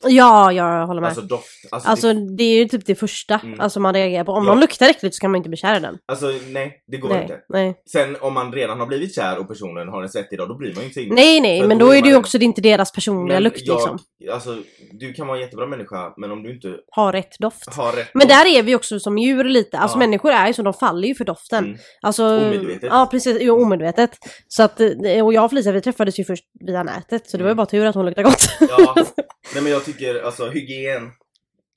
[0.07, 1.09] Ja, jag håller med.
[1.09, 1.47] Alltså doft.
[1.71, 3.61] Alltså, Alltså det, det är ju typ det första Mm.
[3.61, 4.33] alltså, man reagerar på.
[4.33, 4.51] Om Ja.
[4.53, 5.99] någon luktar äckligt så kan man inte bli kär i den.
[6.07, 7.39] alltså nej, det går Nej, inte.
[7.49, 7.75] nej.
[7.93, 10.75] Sen om man redan har blivit kär och personen har en svettig dag, då bryr
[10.75, 12.61] man ju inte nej, nej, men då då är det ju man- också det inte
[12.61, 13.99] deras personliga Men lukt jag, liksom.
[14.33, 14.57] Alltså,
[14.93, 17.75] du kan vara en jättebra människa, men om du inte Har rätt doft.
[17.75, 19.99] har rätt Men doft- där är vi också som djur lite, alltså Ja.
[19.99, 21.65] människor är ju så, de faller ju för doften.
[21.65, 21.79] Mm.
[22.03, 22.83] Alltså, Omedvetet.
[22.93, 24.11] Ja precis, jo, omedvetet.
[24.49, 27.43] Så att, eh, och jag och Felicia vi träffades ju först via nätet så det
[27.43, 27.57] var ju Mm.
[27.57, 28.45] bara tur att hon luktade gott.
[28.61, 28.95] Ja,
[29.55, 31.11] nej men jag tycker alltså hygien.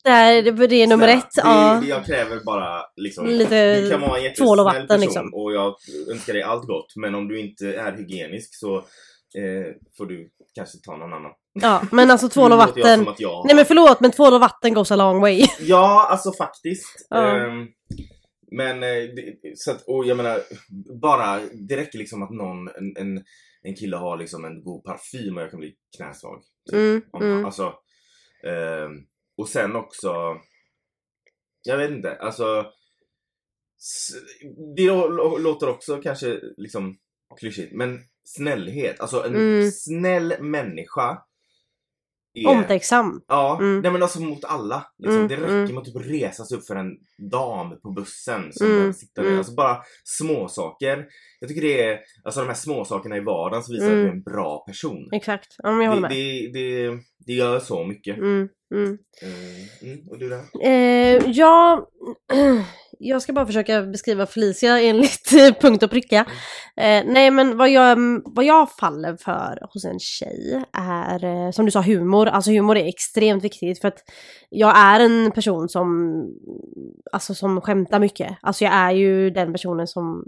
[0.03, 1.35] det, är, det är nummer snälla, ett.
[1.35, 1.83] Det, ja.
[1.83, 3.27] Jag kräver bara liksom.
[3.27, 5.33] Lite du kan vara en tvål och vatten, person liksom.
[5.33, 5.75] och jag
[6.11, 6.95] önskar dig allt gott.
[6.95, 11.31] Men om du inte är hygienisk så eh, får du kanske ta någon annan.
[11.61, 13.07] Ja, men alltså tvål och jag vatten.
[13.07, 13.45] att jag...
[13.45, 15.47] Nej men förlåt men tvål och vatten goes a long way.
[15.59, 17.07] Ja, alltså faktiskt.
[17.09, 17.37] Ja.
[17.37, 17.67] Ehm,
[18.51, 20.39] men, eh, det, så att, och jag menar,
[21.01, 23.23] bara, det räcker liksom att någon, en, en,
[23.63, 26.41] en kille har liksom en god parfym och jag kan bli knäsvag.
[26.73, 27.45] Mm, Om, mm.
[27.45, 27.73] Alltså,
[28.43, 29.05] ehm,
[29.37, 30.37] och sen också,
[31.63, 32.71] jag vet inte, alltså
[34.75, 36.97] det lå- lå- låter också kanske liksom
[37.39, 39.71] klyschigt, men snällhet, alltså en Mm.
[39.71, 41.23] snäll människa
[42.43, 43.21] är, Omtänksam.
[43.27, 43.81] Ja, Mm.
[43.81, 44.85] nej men alltså mot alla.
[44.97, 45.15] Liksom.
[45.15, 45.73] Mm, det räcker mm.
[45.75, 46.91] med att typ resa sig upp för en
[47.31, 49.27] dam på bussen som Mm, sitter där.
[49.29, 49.39] mm.
[49.39, 51.05] Alltså bara små saker.
[51.39, 53.97] Jag tycker det är, alltså de här små sakerna i vardagen som visar Mm.
[53.99, 55.09] att du är en bra person.
[55.11, 56.53] Exakt, ja, men jag håller Det, med.
[56.53, 58.17] det, det, det gör så mycket.
[58.17, 58.97] Mm, mm.
[59.21, 60.43] Eh, mm, och du där?
[60.63, 61.87] Eh, ja,
[62.99, 65.31] jag ska bara försöka beskriva Felicia enligt
[65.61, 66.25] punkt och pricka.
[66.77, 71.65] Eh, nej men vad jag, vad jag faller för hos en tjej är, eh, som
[71.65, 72.27] du sa, humor.
[72.27, 73.99] Alltså humor är extremt viktigt för att
[74.49, 76.23] jag är en person som,
[77.11, 78.37] alltså som skämtar mycket.
[78.41, 80.23] Alltså jag är ju den personen som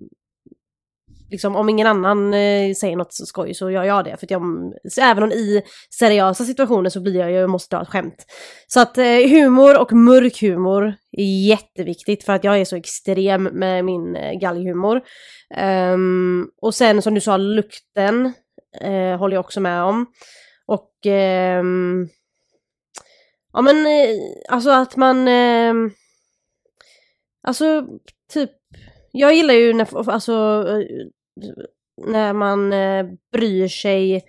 [1.31, 4.17] Liksom, om ingen annan eh, säger något skoj så gör jag det.
[4.17, 4.41] För att jag,
[4.89, 5.61] så även om i
[5.99, 8.25] seriösa situationer så blir jag ju, måste dra ett skämt.
[8.67, 13.43] Så att eh, humor och mörk humor är jätteviktigt för att jag är så extrem
[13.43, 15.01] med min eh, galghumor.
[15.93, 18.33] Um, och sen som du sa, lukten
[18.81, 20.05] eh, håller jag också med om.
[20.65, 22.09] Och ehm,
[23.53, 24.15] ja men eh,
[24.49, 25.91] alltså att man ehm,
[27.43, 27.87] alltså
[28.33, 28.51] typ
[29.11, 31.07] jag gillar ju när, alltså, eh,
[32.07, 34.23] när man eh, bryr sig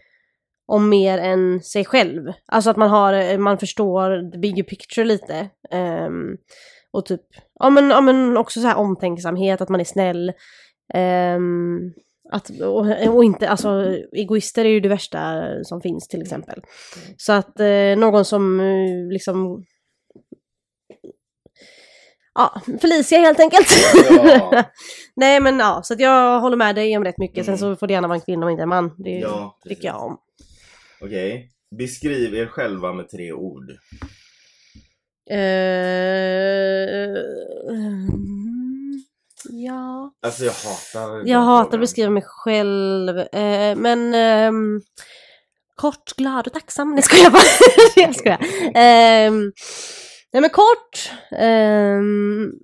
[0.66, 2.32] om mer än sig själv.
[2.46, 5.48] Alltså att man har, eh, man förstår the bigger picture lite.
[5.70, 6.36] Ehm,
[6.92, 7.22] och typ,
[7.58, 10.32] ja men, ja men också så här omtänksamhet, att man är snäll.
[10.94, 11.92] Ehm,
[12.32, 16.62] att, och, och inte, alltså egoister är ju det värsta som finns till exempel.
[17.16, 19.64] Så att eh, någon som eh, liksom
[22.34, 23.68] Ja, Felicia helt enkelt.
[24.10, 24.64] Ja.
[25.16, 27.44] Nej men ja, så att jag håller med dig om rätt mycket.
[27.44, 27.58] Sen Mm.
[27.58, 28.94] så får det gärna vara en kvinna och inte en man.
[28.98, 30.18] Det Ja, tycker jag om.
[31.00, 31.50] Okej.
[31.78, 33.70] Beskriv er själva med tre ord.
[35.30, 37.20] Eh,
[37.70, 39.02] mm,
[39.50, 40.12] ja.
[40.22, 43.18] Alltså jag hatar Jag hatar att beskriva mig själv.
[43.18, 44.80] Eh, men ehm,
[45.76, 46.94] kort, glad och tacksam.
[46.94, 47.42] Nej skojar bara.
[47.96, 48.38] jag skojar.
[49.28, 49.52] Um,
[50.32, 51.10] nej men kort.
[51.40, 52.58] Um,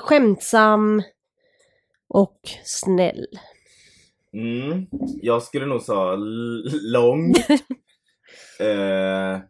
[0.00, 1.02] skämtsam.
[2.08, 3.26] Och snäll.
[4.32, 4.86] Mm,
[5.22, 6.14] jag skulle nog säga
[6.82, 7.34] lång.
[8.60, 9.40] Eh,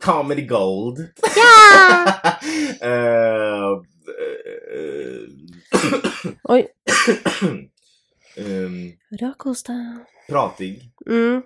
[0.00, 1.08] comedy gold.
[1.36, 2.06] Ja!
[2.80, 3.72] Eh,
[4.74, 5.28] eh,
[6.42, 6.66] Oj,
[8.36, 9.72] ehm, rödkosta.
[10.28, 10.92] pratig.
[11.06, 11.42] Mm.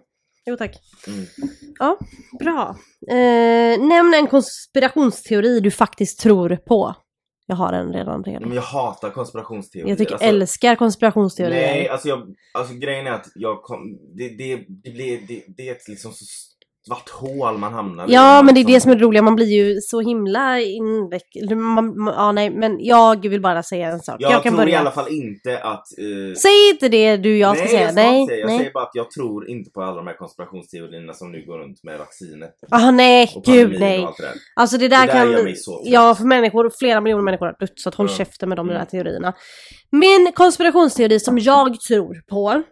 [0.47, 0.77] Jo tack.
[1.07, 1.27] Mm.
[1.79, 1.99] Ja,
[2.39, 2.77] bra.
[3.09, 6.95] Eh, nämn en konspirationsteori du faktiskt tror på.
[7.47, 8.43] Jag har en redan redan.
[8.43, 9.89] Men jag hatar konspirationsteorier.
[9.89, 11.67] Jag tycker Alltså, älskar konspirationsteorier.
[11.67, 15.69] Nej, alltså, jag, alltså grejen är att jag kom, det, det, det, blir, det, det
[15.69, 16.25] är ett liksom så
[16.87, 18.07] svart hål man hamnar.
[18.09, 20.01] Ja, Man men det är det liksom- som är det roliga, man blir ju så
[20.01, 21.53] himla invecklad.
[22.17, 24.17] Ja, nej, men jag vill bara säga en sak.
[24.19, 24.75] Jag, Jag, kan tror börja.
[24.75, 25.85] i alla fall inte att...
[25.99, 27.83] eh, Säg inte det du jag ska nej, säga.
[27.83, 28.39] jag ska nej, säga.
[28.41, 28.59] Jag nej.
[28.59, 31.85] säger bara att jag tror inte på alla de här konspirationsteorierna som nu går runt
[31.85, 32.55] med vaccinet.
[32.71, 34.01] Ah, nej, gud nej.
[34.01, 34.33] det.
[34.57, 35.45] Alltså det där Det där gör kan...
[35.45, 35.83] mig så trött.
[35.93, 38.17] ja, för människor, flera miljoner människor har dött så att håll Ja.
[38.17, 38.87] käften med de där Mm.
[38.87, 39.33] teorierna.
[39.91, 42.63] Min konspirationsteori som jag tror på,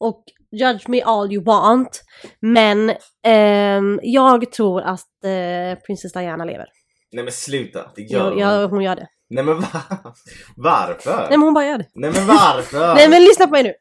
[0.00, 2.02] och judge me all you want,
[2.40, 2.92] men
[3.26, 6.66] ehm, jag tror att eh, Princess Diana lever.
[7.12, 8.38] Nej men sluta, det gör hon.
[8.38, 9.06] jag, hon gör det.
[9.30, 9.82] Nej men va?
[10.56, 11.16] Varför?
[11.16, 11.86] Nej men hon bara gör det.
[11.94, 12.94] Nej men varför?
[12.94, 13.72] Nej men lyssna på mig nu.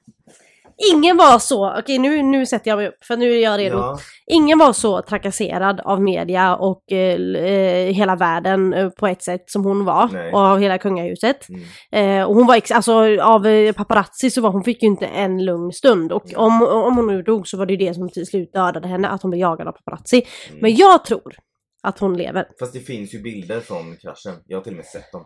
[0.93, 3.77] Ingen var så, okej nu, nu sätter jag mig upp för nu är jag redo.
[3.77, 3.97] Ja.
[4.31, 9.43] Ingen var så trakasserad av media och eh, eh, hela världen eh, på ett sätt
[9.45, 10.09] som hon var.
[10.13, 10.31] Nej.
[10.31, 11.47] Och av hela kungahuset.
[11.49, 12.19] Mm.
[12.19, 15.05] Eh, och hon var, ex- alltså av eh, paparazzi så var hon fick ju inte
[15.05, 16.11] en lugn stund.
[16.11, 18.87] Och om, om hon nu dog så var det ju det som till slut dödade
[18.87, 20.25] henne, att hon blev jagad av paparazzi.
[20.49, 20.59] Mm.
[20.61, 21.35] Men jag tror
[21.83, 22.47] att hon lever.
[22.59, 24.33] Fast det finns ju bilder från kraschen.
[24.45, 25.25] Jag har till och med sett dem.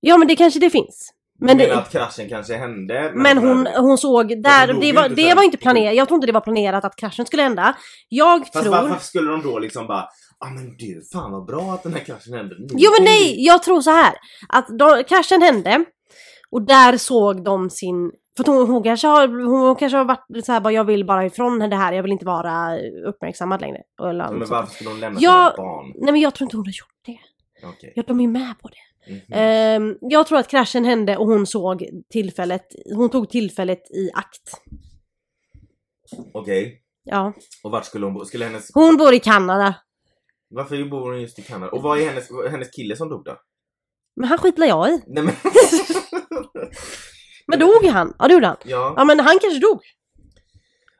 [0.00, 1.10] Ja men det kanske det finns.
[1.40, 3.12] Men Men, du menar det, att kraschen kanske hände?
[3.14, 6.26] men hon, hon såg där, dog det var, det var inte planerat, jag tror inte
[6.26, 7.76] det var planerat att kraschen skulle hända.
[8.08, 8.70] Jag Fast tror...
[8.70, 10.08] varför skulle de då liksom bara
[10.38, 12.66] ah, men du, fan vad bra att den här kraschen hände nu.
[12.70, 14.14] Jo men nej, jag tror så här.
[14.48, 15.84] Att de, kraschen hände
[16.50, 18.12] och där såg de sin...
[18.36, 21.26] För hon, hon, kanske har, hon kanske har varit så här bara jag vill bara
[21.26, 22.78] ifrån det här, jag vill inte vara
[23.08, 23.78] uppmärksammad längre.
[24.02, 25.52] Eller Ja, Men varför skulle de lämna Ja.
[25.56, 25.92] sina barn?
[25.96, 27.18] Nej men jag tror inte hon har gjort det.
[27.62, 27.92] Okej.
[27.96, 29.12] Ja, de är med på det.
[29.12, 29.20] Mhm.
[29.30, 34.50] Ehm, jag tror att kraschen hände och hon såg tillfället, hon tog tillfället i akt.
[36.34, 36.82] Okej.
[37.04, 37.32] Ja.
[37.62, 38.24] Och vart skulle hon bo?
[38.24, 38.70] Skulle hennes...
[38.74, 39.74] Hon bor i Kanada.
[40.50, 41.72] Varför bor hon just i Kanada?
[41.72, 43.40] Och vad är hennes, hennes kille som dog då?
[44.16, 45.02] Men han skitlar jag i.
[45.06, 45.34] Nej men...
[47.46, 48.14] Men dog han?
[48.18, 48.56] Ja det gjorde han.
[48.64, 48.94] ja.
[48.96, 49.80] Ja men han kanske dog.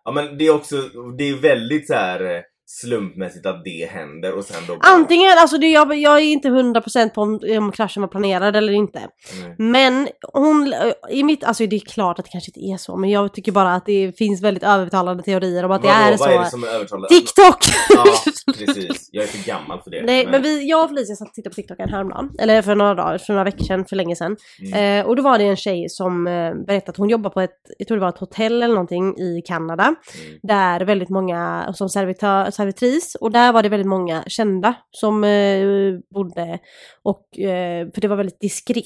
[0.04, 0.76] ja men det är också,
[1.18, 5.30] det är väldigt så här eh, slumpmässigt att det händer och sen då bara- Antingen,
[5.38, 9.00] alltså det, jag, jag är inte 100% på om, om kraschen var planerad eller inte.
[9.42, 9.54] Nej.
[9.58, 10.74] Men hon,
[11.10, 13.52] i mitt, alltså det är klart att det kanske inte är så, men jag tycker
[13.52, 16.28] bara att det finns väldigt övertalande teorier om att det Vadå, är vad så.
[16.28, 17.08] är det som är övertalande?
[17.08, 17.56] TikTok!
[17.90, 18.04] Ja,
[18.66, 19.08] precis.
[19.12, 20.02] Jag är för gammal för det.
[20.02, 22.74] Nej men vi, jag och Felicia satt och tittade på TikTok en häromdagen, eller för
[22.74, 24.36] några dagar, för några veckor sedan, för länge sedan.
[24.62, 25.00] Mm.
[25.00, 27.56] Eh, och då var det en tjej som eh, berättade att hon jobbar på ett,
[27.78, 29.82] jag tror det var ett hotell eller någonting i Kanada.
[29.84, 30.38] Mm.
[30.42, 35.98] Där väldigt många, som servitör, servitris, och där var det väldigt många kända som eh,
[36.14, 36.58] bodde.
[37.02, 38.84] Och, eh, för det var väldigt diskret.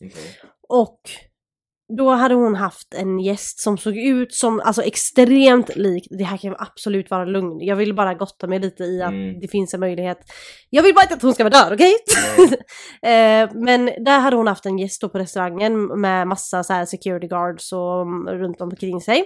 [0.00, 0.12] Okej.
[0.68, 1.00] Och
[1.98, 6.36] då hade hon haft en gäst som såg ut som, alltså extremt lik, det här
[6.36, 7.60] kan absolut vara lugn.
[7.60, 9.40] Jag vill bara gotta mig lite i att Mm.
[9.40, 10.18] det finns en möjlighet.
[10.70, 11.94] Jag vill bara inte att hon ska vara död, okej?
[12.38, 12.58] Nej.
[13.12, 17.26] Eh, men där hade hon haft en gäst då på restaurangen med massa så security
[17.26, 19.24] guards och mm, runt omkring sig.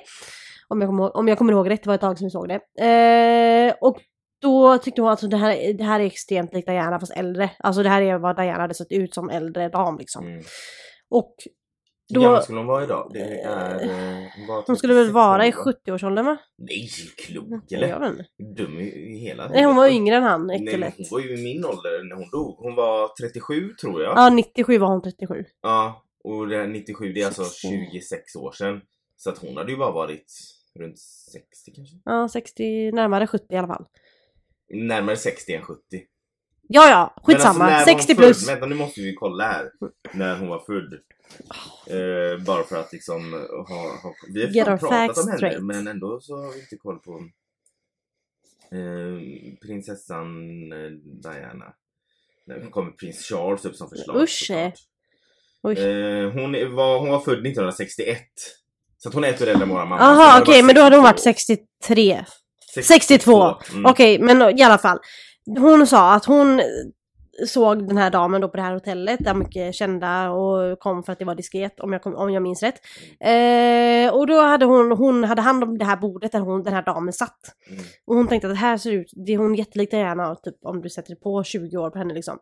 [0.68, 2.30] Om jag kommer ihåg, om jag kommer ihåg rätt, det var ett tag sedan vi
[2.30, 2.60] såg det.
[2.86, 3.96] Eh, och
[4.42, 7.50] då tyckte hon att alltså, det, här, det här är extremt likt Diana fast äldre.
[7.58, 10.26] Alltså det här är vad Diana hade sett ut som äldre dam liksom.
[10.26, 10.42] Mm.
[11.10, 11.34] Och
[12.08, 13.10] Hur då, gammal skulle hon vara idag?
[13.12, 13.74] Det är...
[13.82, 15.72] eh, Hon, var hon skulle väl 36 vara i år, va?
[15.86, 16.36] 70-årsåldern va?
[16.58, 16.88] Nej,
[17.26, 18.26] klok eller?
[18.56, 20.94] Dum i hela Nej hon var yngre än han, Nej, men äcklet.
[20.96, 22.56] hon var ju i min ålder när hon dog.
[22.58, 24.12] Hon var 37 tror jag.
[24.16, 25.44] Ja 97 var hon 37.
[25.62, 28.80] Ja, och det här 97 det är alltså 26 år sedan.
[29.16, 30.32] Så att hon hade ju bara varit
[30.74, 31.96] runt 60 kanske?
[32.04, 33.86] Ja 60, närmare 70 i alla fall.
[34.68, 35.80] Närmare 60 än 70.
[36.68, 37.64] Ja ja, skitsamma.
[37.64, 38.48] Men alltså, när var 60 hon plus.
[38.48, 39.70] Vänta nu måste vi kolla här.
[40.12, 40.92] När hon var född.
[41.86, 43.32] Eh, bara för att liksom
[43.68, 45.62] ha, ha Vi har Get pratat om henne straight.
[45.62, 47.28] men ändå så har vi inte koll på
[48.70, 50.32] eh, prinsessan
[50.72, 50.90] eh,
[51.22, 51.74] Diana.
[52.46, 54.22] Nu kommer prins Charles upp som förslag.
[54.22, 54.50] Usch.
[55.62, 55.78] Oj.
[55.78, 58.18] Eh, hon, var, hon var född 1961.
[59.06, 60.04] Så att hon är ett år äldre än våra mamma.
[60.04, 61.66] Jaha okej var men då hade hon varit 62.
[61.84, 62.24] 63.
[62.82, 63.54] 62.
[63.72, 63.86] Mm.
[63.86, 64.98] Okej men i alla fall.
[65.58, 66.62] Hon sa att hon
[67.46, 71.12] såg den här damen då på det här hotellet där mycket kända och kom för
[71.12, 72.80] att det var diskret om jag, kom, om jag minns rätt.
[73.20, 76.74] Eh, och då hade hon, hon hade hand om det här bordet där hon, den
[76.74, 77.40] här damen satt.
[77.70, 77.84] Mm.
[78.06, 80.82] Och hon tänkte att det här ser ut, det är hon jättelikt Diana typ om
[80.82, 82.38] du sätter på 20 år på henne liksom.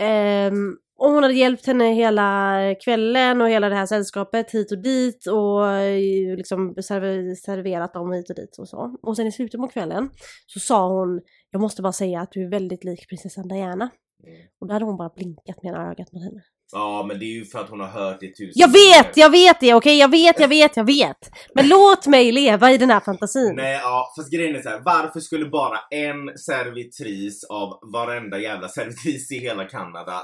[0.00, 4.78] Ehm, och hon hade hjälpt henne hela kvällen och hela det här sällskapet hit och
[4.78, 8.98] dit och eh, liksom server, serverat dem hit och dit och så.
[9.02, 10.10] Och sen i slutet på kvällen
[10.46, 11.20] så sa hon,
[11.50, 13.90] jag måste bara säga att du är väldigt lik prinsessan Diana.
[14.26, 14.36] Mm.
[14.60, 16.42] Och då hade hon bara blinkat med ena ögat mot henne.
[16.72, 19.30] Ja men det är ju för att hon har hört det tusen Jag vet, jag
[19.30, 19.98] vet det, okej?
[19.98, 21.30] Jag vet, jag vet, jag vet.
[21.54, 23.54] Men låt mig leva i den här fantasin.
[23.56, 28.68] Nej ja, fast grejen är så här, varför skulle bara en servitris av varenda jävla
[28.68, 30.22] servitris i hela Kanada,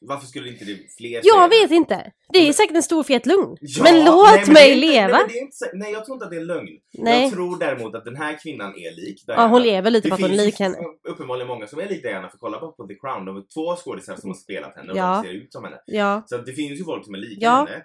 [0.00, 2.12] varför skulle inte det fler Jag vet inte.
[2.32, 3.56] Det är säkert en stor fet lugn.
[3.60, 5.16] Ja, men låt nej, men mig det inte- leva.
[5.18, 6.68] Nej, det inte, nej jag tror inte att det är lögn.
[6.98, 7.22] Nej.
[7.22, 10.14] Jag tror däremot att den här kvinnan är lik Ja, hon lever lite Det på
[10.14, 10.76] att hon är finns lik henne.
[11.08, 13.76] uppenbarligen många som är lik Diana, för kolla bara på The Crown, de är två
[13.76, 15.20] skådisar som har spelat henne och Ja.
[15.22, 15.76] de ser ut som henne.
[15.86, 16.22] Ja.
[16.26, 17.66] Så att det finns ju folk som är lika Ja.
[17.68, 17.84] henne.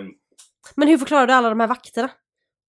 [0.00, 0.06] Ehm,
[0.76, 2.10] Men hur förklarar du alla de här vakterna?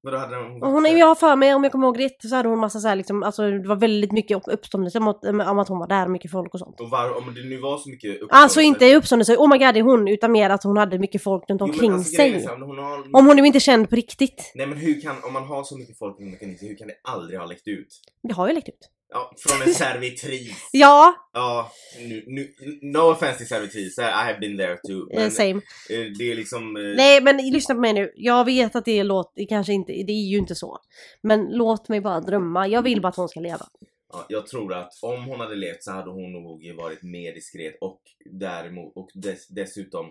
[0.03, 0.61] men då hade de...
[0.61, 2.87] Hon, jag har för mig, om jag kommer ihåg rätt, så hade hon massa så
[2.87, 6.07] här liksom, alltså det var väldigt mycket uppståndelse om, att- om att hon var där,
[6.07, 6.79] mycket folk och sånt.
[6.79, 9.73] Och var, om det nu var så mycket Alltså uppståndelse- inte uppståndelse, oh my god
[9.73, 12.35] det är hon, utan mer att hon hade mycket folk runt Jo, omkring alltså, grejen
[12.35, 12.47] är sig.
[12.47, 12.99] så hon har...
[13.13, 14.51] Om hon nu inte är känd på riktigt.
[14.55, 16.87] Nej men hur kan, om man har så mycket folk runt omkring sig, hur kan
[16.87, 17.87] det aldrig ha läckt ut?
[18.23, 18.89] Det har ju läckt ut.
[19.09, 20.69] Ja, från en servitris.
[20.71, 25.11] Ja, Ja, nu, nu, no offense till servitriser, I have been there too.
[25.11, 25.61] eh, Men same.
[25.89, 26.75] eh, det är liksom...
[26.77, 28.11] eh, Nej men lyssna på mig nu.
[28.15, 30.77] Jag vet att det låter kanske inte, det är ju inte så.
[31.21, 32.67] Men låt mig bara drömma.
[32.67, 33.65] Jag vill bara att hon ska leva.
[34.13, 37.77] Ja, jag tror att om hon hade levt så hade hon nog varit mer diskret
[37.81, 38.01] och
[38.31, 40.05] däremot och dess, dessutom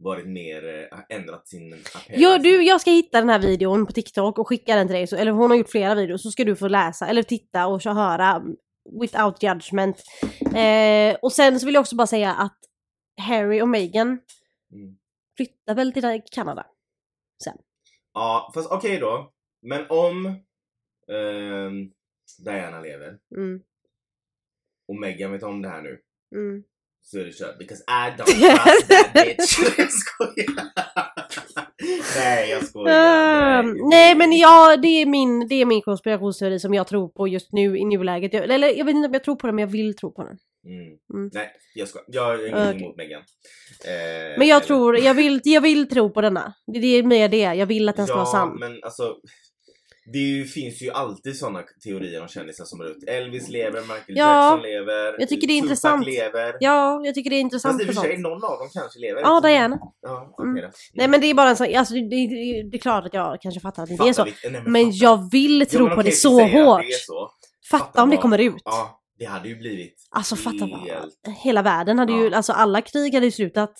[0.00, 2.12] varit mer, eh, ändrat sin appearance.
[2.22, 5.06] Ja, du, jag ska hitta den här videon på TikTok och skicka den till dig.
[5.06, 7.82] Så, eller hon har gjort flera videos, så ska du få läsa eller titta och
[7.82, 8.42] höra
[9.00, 10.02] without judgment.
[10.54, 12.58] Eh, och sen så vill jag också bara säga att
[13.20, 14.20] Harry och Meghan
[14.72, 14.96] Mm.
[15.36, 16.66] flyttar väl till Kanada.
[18.12, 19.32] Ja, fast okej då.
[19.62, 20.26] Men om
[21.12, 21.92] ehm,
[22.44, 23.62] Diana lever Mm,
[24.88, 26.00] och Meghan vet om det här nu
[26.34, 26.64] mm.
[27.02, 27.58] Så är det kört.
[27.58, 29.58] Because I don't trust that bitch.
[29.78, 30.64] jag skojar.
[32.16, 33.58] Nej jag skojar.
[33.60, 37.28] Ehm, nej men ja, det är, min, det är min konspirationsteori som jag tror på
[37.28, 38.32] just nu i nuläget.
[38.32, 40.22] Jag, eller jag vet inte om jag tror på den men jag vill tro på
[40.24, 40.36] den.
[40.66, 40.86] Mm.
[41.14, 41.30] Mm.
[41.32, 42.04] Nej, jag skojar.
[42.08, 42.82] Jag har ingenting Okej.
[42.84, 43.22] emot Meghan.
[43.84, 46.54] Eh, Men jag eller- tror, jag vill, jag vill tro på denna.
[46.72, 48.56] Det det är mer det, jag vill att den ska ja, vara sann.
[48.60, 49.16] men alltså
[50.12, 53.04] det är ju, finns ju alltid såna teorier om kändisar som har ut.
[53.08, 56.06] Elvis lever, Michael Ja, Jackson lever, jag tycker det är Tupac intressant.
[56.06, 56.56] lever.
[56.60, 58.98] Ja, jag tycker det är Fast intressant i och för sig, någon av dem kanske
[58.98, 59.20] lever.
[59.20, 59.78] Ja, Diana.
[60.02, 60.70] Ja, okej Mm.
[60.94, 62.26] Nej men det är bara en sån, alltså det, det,
[62.70, 64.24] det är klart att jag kanske fattar att det inte är så.
[64.24, 65.04] Vi- nej, Men fattar.
[65.04, 66.80] jag vill tro men på okej, det så hårt.
[66.82, 67.30] det är så.
[67.70, 68.54] Fatta om det kommer ut.
[68.64, 71.38] Ja, det hade ju blivit Alltså fatta helt...
[71.44, 72.36] Hela världen hade ju, Ja.
[72.36, 73.74] alltså alla krig hade ju slutat.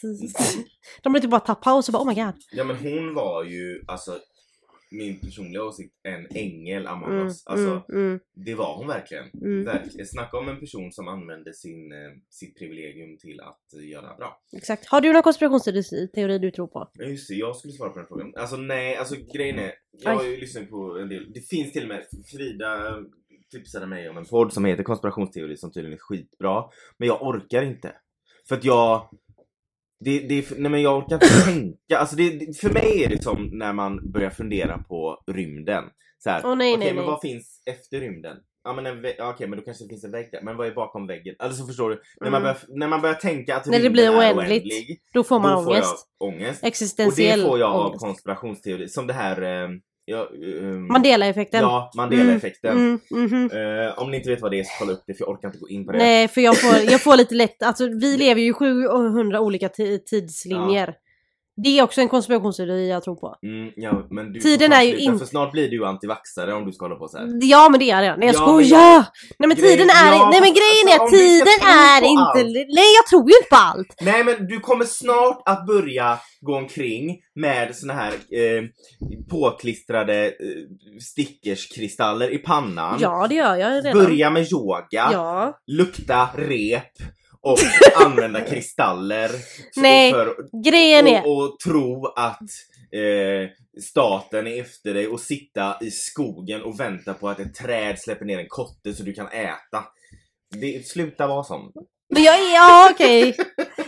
[1.02, 2.34] De hade typ bara tagit paus och bara oh my god.
[2.52, 4.18] Ja men hon var ju, alltså
[4.90, 7.26] min personliga åsikt, en ängel among Mm.
[7.26, 9.30] Alltså, mm, mm, det var hon verkligen.
[9.34, 9.64] mm.
[9.64, 10.06] verkligen.
[10.06, 14.40] Snacka om en person som använde sin, eh, sitt privilegium till att göra bra.
[14.52, 14.86] Exakt.
[14.86, 16.90] Har du någon konspirationsteori du tror på?
[16.98, 18.32] Just det, jag skulle svara på den frågan.
[18.36, 21.82] Alltså nej, alltså grejen är, jag har ju lyssnat på en del, det finns till
[21.82, 23.02] och med, Frida
[23.50, 26.64] tipsade mig om en podd som heter konspirationsteori som tydligen är skitbra.
[26.98, 27.92] Men jag orkar inte.
[28.48, 29.08] För att jag,
[30.04, 33.48] det, det, nej men jag orkar inte tänka, alltså det, för mig är det som
[33.52, 35.84] när man börjar fundera på rymden.
[36.18, 37.10] Så här, Åh, nej, okej nej, men nej.
[37.10, 38.36] vad finns efter rymden?
[38.64, 40.70] Ja men en okej men då kanske det finns en vägg där, men vad är
[40.74, 41.34] bakom väggen?
[41.38, 42.02] Alltså förstår du?
[42.20, 42.42] När, man Mm.
[42.42, 45.62] börjar, när man börjar tänka att När det blir oändligt, oändlig, Då får man då
[45.64, 46.08] får ångest.
[46.18, 46.62] jag ångest.
[46.62, 48.00] Och Existentiell det får jag av ångest.
[48.04, 49.42] konspirationsteori, som det här...
[49.42, 49.68] Eh,
[50.10, 50.28] ja,
[50.60, 51.60] ehm, Mandela-effekten.
[51.60, 52.70] Ja, Mandela-effekten.
[52.76, 53.50] Mm, mhm.
[53.52, 55.48] Eh, om ni inte vet vad det är så kolla upp det för jag orkar
[55.48, 55.98] inte gå in på det.
[55.98, 59.68] Nej, för jag får, jag får lite lätt, alltså vi lever ju i 700 olika
[59.68, 60.94] ti- tidslinjer.
[61.56, 63.36] Det är också en konspirationsteori jag tror på.
[63.46, 66.66] Mm, ja, men du Tiden är ju sluta, in- För snart blir du antivaxare om
[66.66, 67.26] du ska hålla på så här.
[67.42, 68.16] Ja men det är det.
[68.16, 68.78] Nej jag Ja, skojar!
[68.78, 69.04] men jag-
[69.38, 71.44] Nej men Grejen- tiden är, ja, nej men grejen är alltså, att om vi ska
[71.46, 72.68] tiden är inte, allt.
[72.76, 73.94] nej jag tror ju inte på allt!
[74.00, 78.62] Nej men du kommer snart att börja gå omkring med såna här eh,
[79.30, 80.32] påklistrade eh,
[81.00, 82.98] stickerskristaller i pannan.
[83.00, 83.92] Ja det gör jag redan.
[84.04, 85.08] Börja med yoga.
[85.12, 85.58] Ja.
[85.66, 86.92] lukta rep
[87.42, 87.58] och
[87.94, 89.30] använda kristaller.
[89.76, 92.42] Nej, för, Grejen är, och, och tro att
[92.92, 93.50] eh,
[93.82, 98.24] staten är efter dig och sitta i skogen och vänta på att ett träd släpper
[98.24, 99.84] ner en kotte så du kan äta.
[100.60, 101.72] Det, sluta vara sån.
[102.14, 103.36] men jag är, ja okej.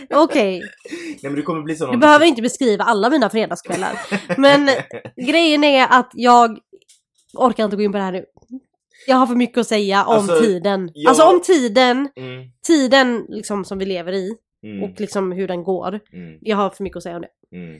[0.09, 0.59] Okej,
[0.99, 3.99] Nej men du kommer bli sån du behöver inte beskriva alla mina fredagskvällar.
[4.37, 4.69] Men
[5.27, 6.59] grejen är att jag
[7.33, 8.25] orkar inte gå in på det här nu.
[9.07, 10.91] Jag har för mycket att säga om Alltså, tiden.
[10.93, 15.47] jag- Alltså om tiden, Mm, tiden liksom som vi lever i mm, och liksom hur
[15.47, 15.99] den går.
[16.13, 17.57] mm, Jag har för mycket att säga om det.
[17.57, 17.79] mm.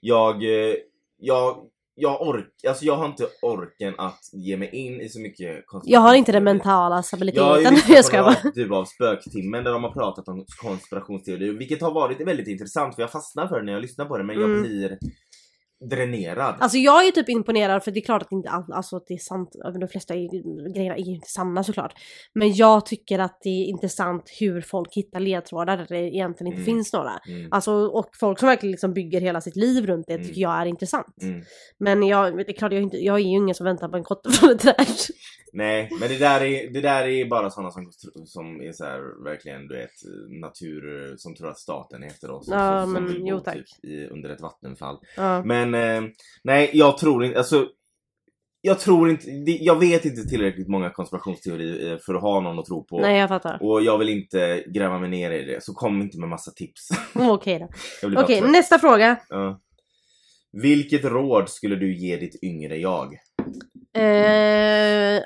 [0.00, 0.74] Jag, eh,
[1.18, 1.56] jag,
[1.94, 6.00] jag ork, alltså jag har inte orken att ge mig in i så mycket Jag
[6.00, 7.62] har inte den mentala Jag stabiliteten.
[7.88, 8.48] Jag på ska några bara.
[8.48, 13.02] avsnitt av Spöktimmen där de har pratat om konspirationsteorier, vilket har varit väldigt intressant för
[13.02, 14.62] jag fastnar för det när jag lyssnar på det men jag Mm.
[14.62, 14.98] blir
[15.90, 16.56] dränerad.
[16.60, 19.14] Alltså jag är typ imponerad för det är klart att inte all, alltså att det
[19.14, 19.50] är sant,
[19.80, 20.14] de flesta
[20.74, 21.92] grejerna är ju inte sanna såklart.
[22.34, 26.62] Men jag tycker att det är intressant hur folk hittar ledtrådar där det egentligen inte
[26.62, 26.64] Mm.
[26.76, 27.12] finns några.
[27.28, 30.26] Mm, Alltså och folk som verkligen liksom bygger hela sitt liv runt det Mm.
[30.26, 31.22] tycker jag är intressant.
[31.22, 31.42] mm.
[31.78, 33.96] Men jag, det är klart jag är, inte, jag är ju ingen som väntar på
[33.96, 34.86] en kotte från ett träd.
[35.52, 37.92] Nej, men det där är, det där är bara sådana som,
[38.26, 39.90] som är så här, verkligen du vet
[40.40, 42.48] natur som tror att staten är efter oss.
[42.50, 43.54] Ja, som, men som jo, tack.
[43.54, 44.98] typ i, under ett vattenfall.
[45.16, 45.42] Ja.
[45.44, 46.10] Men eh,
[46.44, 47.66] nej, jag tror inte, alltså
[48.62, 52.66] jag tror inte, jag vet inte tillräckligt många konspirationsteorier eh, för att ha någon att
[52.66, 53.00] tro på.
[53.00, 53.58] Nej jag fattar.
[53.62, 56.88] Och jag vill inte gräva mig ner i det, så kom inte med massa tips.
[57.14, 57.68] Okej då.
[58.08, 58.50] Blir bara Okej trött.
[58.50, 59.16] nästa fråga.
[59.28, 59.60] Ja.
[60.52, 63.14] Vilket råd skulle du ge ditt yngre jag?
[63.94, 65.22] Eh,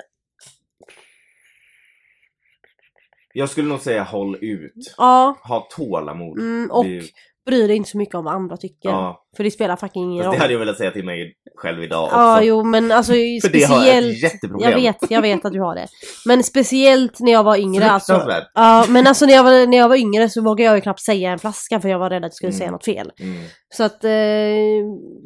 [3.37, 4.93] Jag skulle nog säga håll ut.
[4.97, 5.37] ja.
[5.43, 6.39] Ha tålamod.
[6.39, 7.01] Mm, och Det-
[7.45, 8.89] bry dig inte så mycket om vad andra tycker.
[8.89, 9.21] Ja.
[9.37, 10.33] För det spelar fucking ingen roll.
[10.33, 12.15] det hade jag velat säga till mig själv idag också.
[12.15, 14.07] Ja, jo men alltså För det har jag speciellt...
[14.17, 14.69] ett jätteproblem.
[14.71, 15.87] Jag vet, jag vet att du har det.
[16.25, 18.21] Men speciellt när jag var yngre alltså.
[18.53, 21.01] Ja, men alltså när jag, var, när jag var yngre så vågade jag ju knappt
[21.01, 22.59] säga en flaska för jag var rädd att jag skulle Mm.
[22.59, 23.11] säga något fel.
[23.19, 23.43] Mm.
[23.73, 24.11] Så att eh,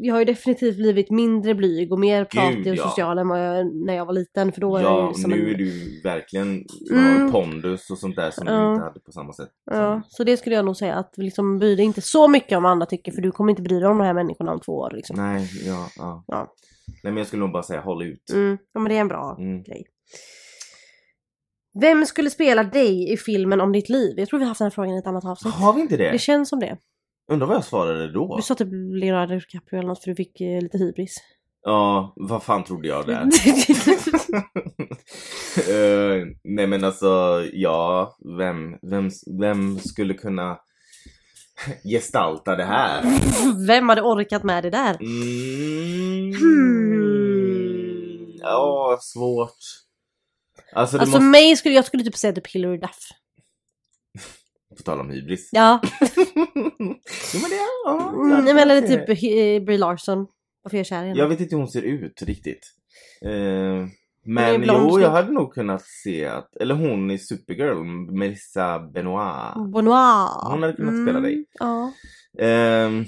[0.02, 2.84] jag har ju definitivt blivit mindre blyg och mer pratig och ja.
[2.90, 4.52] social än vad jag, när jag var liten.
[4.52, 5.54] För då var jag Ja, som nu en...
[5.54, 7.32] är du verkligen Mm.
[7.32, 8.72] pondus och sånt där som du Ja.
[8.74, 9.50] inte hade på samma sätt.
[9.72, 12.64] Ja, så det skulle jag nog säga att liksom bry dig inte så mycket om
[12.64, 14.74] vad andra tycker för du kommer inte bry dig om de här människorna om två
[14.78, 15.16] år liksom.
[15.16, 16.24] Nej, ja, ja.
[16.28, 16.54] Ja.
[17.04, 18.30] Nej men jag skulle nog bara säga håll ut.
[18.34, 19.64] Mm, ja men det är en bra Mm.
[19.64, 19.86] grej.
[21.82, 24.14] Vem skulle spela dig i filmen om ditt liv?
[24.20, 25.54] Jag tror vi har haft den här frågan i ett annat avsnitt.
[25.54, 26.12] Har vi inte det?
[26.12, 26.78] Det känns som det.
[27.32, 28.36] Undrar vad jag svarade då?
[28.36, 31.16] Du sa typ Leonardo DiCaprio eller något för du fick eh, lite hybris.
[31.62, 33.26] Ja, vad fan trodde jag där?
[35.70, 40.58] Eh, nej men alltså, ja, vem, vem, vem skulle kunna
[41.84, 43.04] gestalta det här?
[43.68, 44.98] Vem hade orkat med det där?
[45.00, 46.34] Mm.
[46.34, 47.50] Hmm.
[48.42, 49.50] Ja, svårt.
[50.74, 51.20] Alltså Alltså måste...
[51.20, 53.10] mig skulle, jag skulle typ säga typ Hillary Duff.
[54.78, 55.50] På tal om hybris.
[55.52, 55.82] Ja,
[57.34, 58.14] jo men det, ja.
[58.16, 60.28] mm, eller typ eh, Brie Larson.
[60.64, 61.20] Varför är jag kär i henne?
[61.20, 62.74] Jag vet inte hur hon ser ut riktigt.
[63.22, 63.90] Är
[64.34, 67.84] men jo, jag hade nog kunnat se att, eller hon i Supergirl,
[68.18, 69.72] Melissa Benoit.
[69.74, 70.52] Bonoir.
[70.52, 71.46] Hon hade kunnat spela dig.
[71.60, 71.92] Ja.
[72.40, 73.06] Ehm,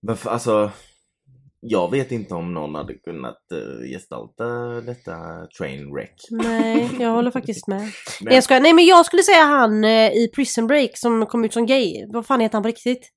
[0.00, 0.70] varför, alltså,
[1.60, 4.44] jag vet inte om någon hade kunnat uh, gestalta
[4.80, 6.14] detta trainwreck.
[6.30, 7.80] Nej, jag håller faktiskt med.
[8.20, 8.60] Nej, jag skojar.
[8.60, 12.06] Nej men jag skulle säga han eh, i Prison Break som kom ut som gay.
[12.08, 13.10] Vad fan heter han på riktigt?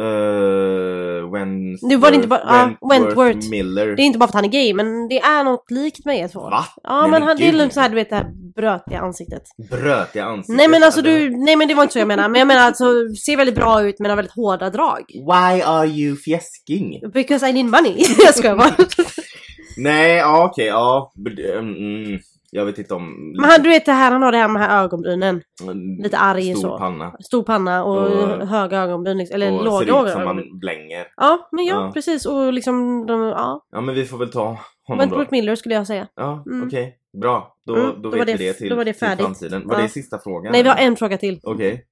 [0.00, 2.42] Uh, Wentworth, Nu var det inte bara-
[2.80, 3.50] ja, Wentworth.
[3.50, 3.86] Miller.
[3.86, 6.18] Det är inte bara för att han är gay men det är något likt med
[6.18, 6.40] er två.
[6.40, 6.64] Va?
[6.82, 7.54] Ja men men han, det är gud.
[7.60, 8.26] lite så här du vet det här
[8.56, 9.42] brötiga ansiktet.
[9.70, 10.56] Bröt i ansiktet.
[10.56, 12.28] Nej men alltså du, nej men det var inte så jag menar.
[12.28, 12.84] Men jag menar alltså
[13.26, 15.02] ser väldigt bra ut men har väldigt hårda drag.
[15.08, 17.00] Why are you fjäsking?
[17.12, 17.96] Because I need money.
[18.24, 18.74] jag skojar bara.
[19.76, 21.12] Nej, ja okej, ja.
[21.24, 22.18] b- Mm,
[22.50, 23.32] jag vet inte om...
[23.40, 25.42] Men han, du vet det här, han har det här med här ögonbrynen.
[25.62, 26.78] Mm, lite arg Stor så.
[26.78, 27.12] panna.
[27.20, 29.18] Stor panna och, Och- höga ögonbryn.
[29.18, 30.24] Liksom, eller och låga ut som ögonbryn.
[30.50, 31.06] man blänger.
[31.16, 31.90] Ja men ja, Ja.
[31.94, 33.66] precis och liksom de, ja.
[33.72, 34.96] Ja men vi får väl ta honom då.
[34.96, 36.06] Wentworth Miller skulle jag säga.
[36.16, 36.66] Ja, Mm.
[36.66, 36.96] okej.
[37.22, 37.56] Bra.
[37.66, 39.24] Då, Mm, då då vet det- vi det till, då var det till färdigt.
[39.24, 39.62] framtiden.
[39.68, 39.82] Var Ja.
[39.82, 40.52] det sista frågan?
[40.52, 41.40] Nej vi har en fråga till.
[41.42, 41.86] Okej.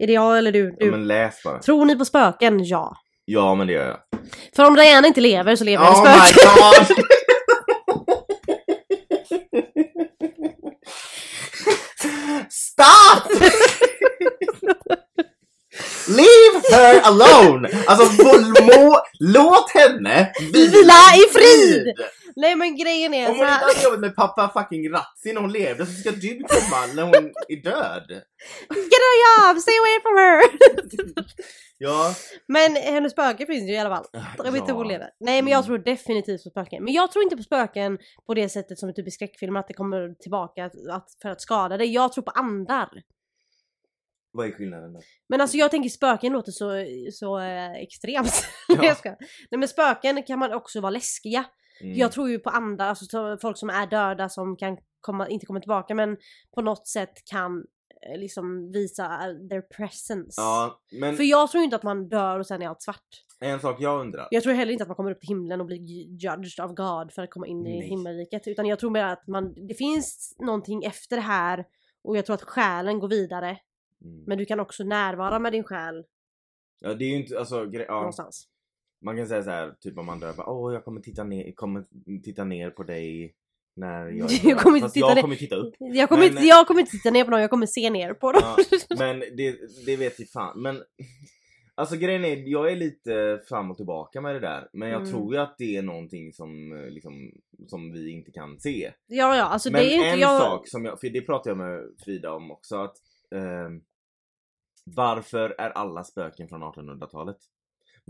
[0.00, 0.64] Är det jag eller du?
[0.78, 0.90] Ja, du.
[0.90, 1.58] men läs bara.
[1.58, 2.64] Tror ni på spöken?
[2.64, 2.96] Ja.
[3.24, 3.96] Ja men det gör jag.
[4.56, 6.96] För om Diana inte lever så lever Oh det my spöken.
[11.96, 12.39] god!
[12.50, 13.30] Stop!
[16.08, 17.68] Leave her alone!
[17.86, 18.32] Alltså må,
[18.64, 21.94] må, låt henne Vila i frid!
[22.40, 23.60] Nej men grejen är Om så hon inte här.
[23.74, 27.14] hade jobbat med pappa fucking Razzi när hon levde så ska du komma när hon
[27.48, 28.10] är död.
[28.90, 29.58] Get a job!
[29.64, 30.42] Stay away from her!
[31.82, 32.14] Ja.
[32.48, 34.06] Men hennes spöke finns ju i alla fall.
[34.38, 35.10] Jag vet inte hon lever.
[35.20, 35.66] Nej men jag Mm.
[35.66, 36.84] tror definitivt på spöken.
[36.84, 39.74] Men jag tror inte på spöken på det sättet som typ i skräckfilmer att det
[39.74, 41.92] kommer tillbaka att, att, för att skada dig.
[41.94, 42.88] Jag tror på andar.
[44.32, 45.00] Vad är skillnaden då?
[45.28, 46.70] Men alltså jag tänker spöken låter så,
[47.12, 48.44] så eh, extremt.
[48.68, 48.94] Ja.
[49.50, 51.44] Nej men spöken kan man också vara läskiga.
[51.80, 51.96] Mm.
[51.96, 55.46] Jag tror ju på andar, alltså så- folk som är döda som kan komma, inte
[55.46, 56.16] kommer tillbaka men
[56.54, 57.64] på något sätt kan
[58.12, 60.34] eh, liksom visa eh, their presence.
[60.40, 63.24] Ja, men För jag tror inte att man dör och sen är allt svart.
[63.40, 64.28] en sak jag undrar.
[64.30, 65.78] Jag tror heller inte att man kommer upp till himlen och blir
[66.22, 67.88] judged of God för att komma in i Nej.
[67.88, 68.46] himmelriket.
[68.46, 71.64] Utan jag tror mer att man, det finns någonting efter det här
[72.02, 73.58] och jag tror att själen går vidare.
[74.04, 74.24] Mm.
[74.26, 76.04] Men du kan också närvara med din själ
[76.82, 78.48] Ja, det är ju inte, alltså, ja, någonstans.
[79.02, 81.84] Man kan säga så här, typ om man bara, åh jag kommer titta ner, kommer
[82.22, 83.34] titta ner på dig
[83.76, 85.74] när jag Jag död." kommer inte titta jag kommer titta upp.
[85.78, 88.14] Jag kommer, Men- inte, jag kommer inte titta ner på någon, jag kommer se ner
[88.14, 88.42] på dem.
[88.44, 88.56] Ja,
[88.98, 90.62] men det, det vet vi fan.
[90.62, 90.82] Men
[91.74, 94.68] alltså grejen är, jag är lite fram och tillbaka med det där.
[94.72, 95.12] Men jag Mm.
[95.12, 97.32] tror ju att det är någonting som, eh, liksom,
[97.66, 98.92] som vi inte kan se.
[99.06, 100.40] Ja, ja, alltså Men det är ju en inte jag...
[100.40, 102.96] sak som jag, för det pratade jag med Frida om också, att
[103.34, 103.80] ehm,
[104.84, 107.36] varför är alla spöken från 1800-talet?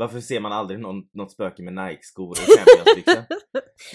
[0.00, 3.24] Varför ser man aldrig någon, något spöke med Nike-skor och Champions-byxor?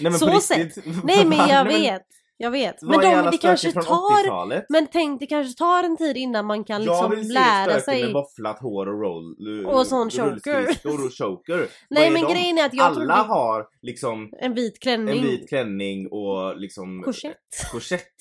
[0.00, 0.84] Nej Så på riktigt.
[1.04, 2.02] Nej men jag vet,
[2.36, 2.82] jag vet.
[2.82, 4.24] Men Vad de, det kanske tar...
[4.24, 4.64] 80-talet?
[4.68, 7.64] Men tänk, det kanske tar en tid innan man kan jag liksom vill se lära
[7.64, 8.04] spöken sig.
[8.04, 9.36] med våfflat hår och roll...
[9.66, 10.66] Och sån choker.
[10.84, 11.68] och choker.
[11.90, 12.32] Nej men de?
[12.32, 15.18] grejen är att jag Alla har liksom En vit klänning.
[15.18, 17.36] en vit klänning och liksom Korsett.
[17.72, 18.12] korsett.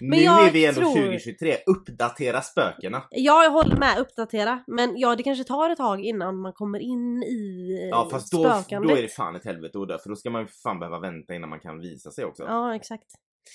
[0.00, 3.02] Men nu är vi ändå tror- 2023, uppdatera spökena.
[3.10, 4.64] Ja, jag håller med, uppdatera.
[4.66, 8.38] Men ja, det kanske tar ett tag innan man kommer in i Ja fast då,
[8.38, 8.90] spökandet.
[8.90, 10.98] då är det fan ett helvete att dö för då ska man ju fan behöva
[10.98, 12.42] vänta innan man kan visa sig också.
[12.42, 13.06] Ja, exakt.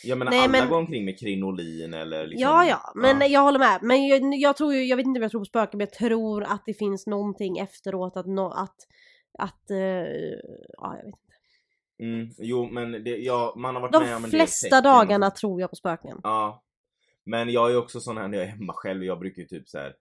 [0.04, 2.42] Jag menar Nej, alla men- går omkring med krinolin eller liksom...
[2.50, 3.80] Ja, ja, men jag håller med.
[3.82, 5.94] Men jag, jag tror ju, jag vet inte om jag tror på spöken, men jag
[6.10, 8.76] tror att det finns någonting efteråt att, nå att,
[9.40, 11.18] att, eh, ja jag vet inte.
[12.00, 14.84] Mm, jo men det, ja, man har varit med om De en del flesta tecken.
[14.84, 16.20] dagarna tror jag på spöken.
[16.24, 16.64] Ja.
[17.24, 19.70] Men jag är också sån här när jag är hemma själv, jag brukar ju typ
[19.70, 19.96] så här.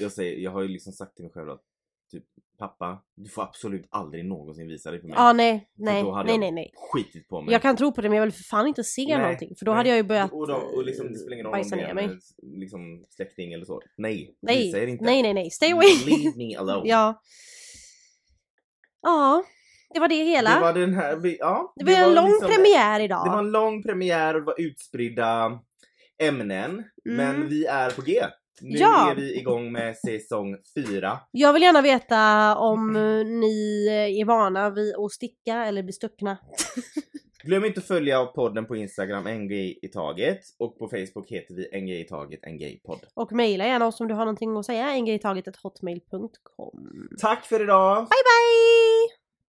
[0.00, 1.62] Jag säger, jag har ju liksom sagt till mig själv att
[2.10, 2.24] typ
[2.58, 5.14] pappa, du får absolut aldrig någonsin visa dig för mig.
[5.18, 6.72] Ja, nej, nej, då hade nej, jag nej, nej.
[6.92, 7.52] Skitit på mig.
[7.52, 9.64] Jag kan tro på det men jag vill för fan inte se Nej, någonting för
[9.64, 9.76] då nej.
[9.76, 12.18] hade jag ju börjat och, då, och liksom, det spelar ingen roll bajsa ner mig.
[12.42, 13.82] liksom, släkting eller så.
[13.96, 15.04] Nej, Nej, visa er inte.
[15.04, 16.04] nej, nej, nej, stay away!
[16.06, 16.88] Leave me alone.
[16.88, 17.20] ja.
[19.02, 19.44] Ja,
[19.94, 20.54] det var det hela.
[20.54, 21.72] Det var den här, vi- ja.
[21.76, 23.24] Det var en lång liksom- premiär idag.
[23.26, 25.58] Det var en lång premiär och det var utspridda
[26.22, 26.84] ämnen.
[27.04, 28.22] Men vi är på G.
[28.60, 28.80] Nu Mm.
[28.80, 29.10] Ja.
[29.10, 31.18] är vi igång med säsong 4.
[31.30, 32.92] Jag vill gärna veta om
[33.40, 33.86] ni
[34.20, 36.36] är vana vid att sticka eller bli stuckna.
[37.44, 40.40] Glöm inte att följa podden på Instagram, en grej i taget.
[40.58, 43.00] Och på Facebook heter vi en grej i taget, en gaypodd.
[43.14, 44.90] Och mejla gärna oss om du har någonting att säga.
[44.90, 47.08] En grej i taget hotmail.com.
[47.20, 47.96] Tack för idag!
[47.96, 49.25] Bye bye!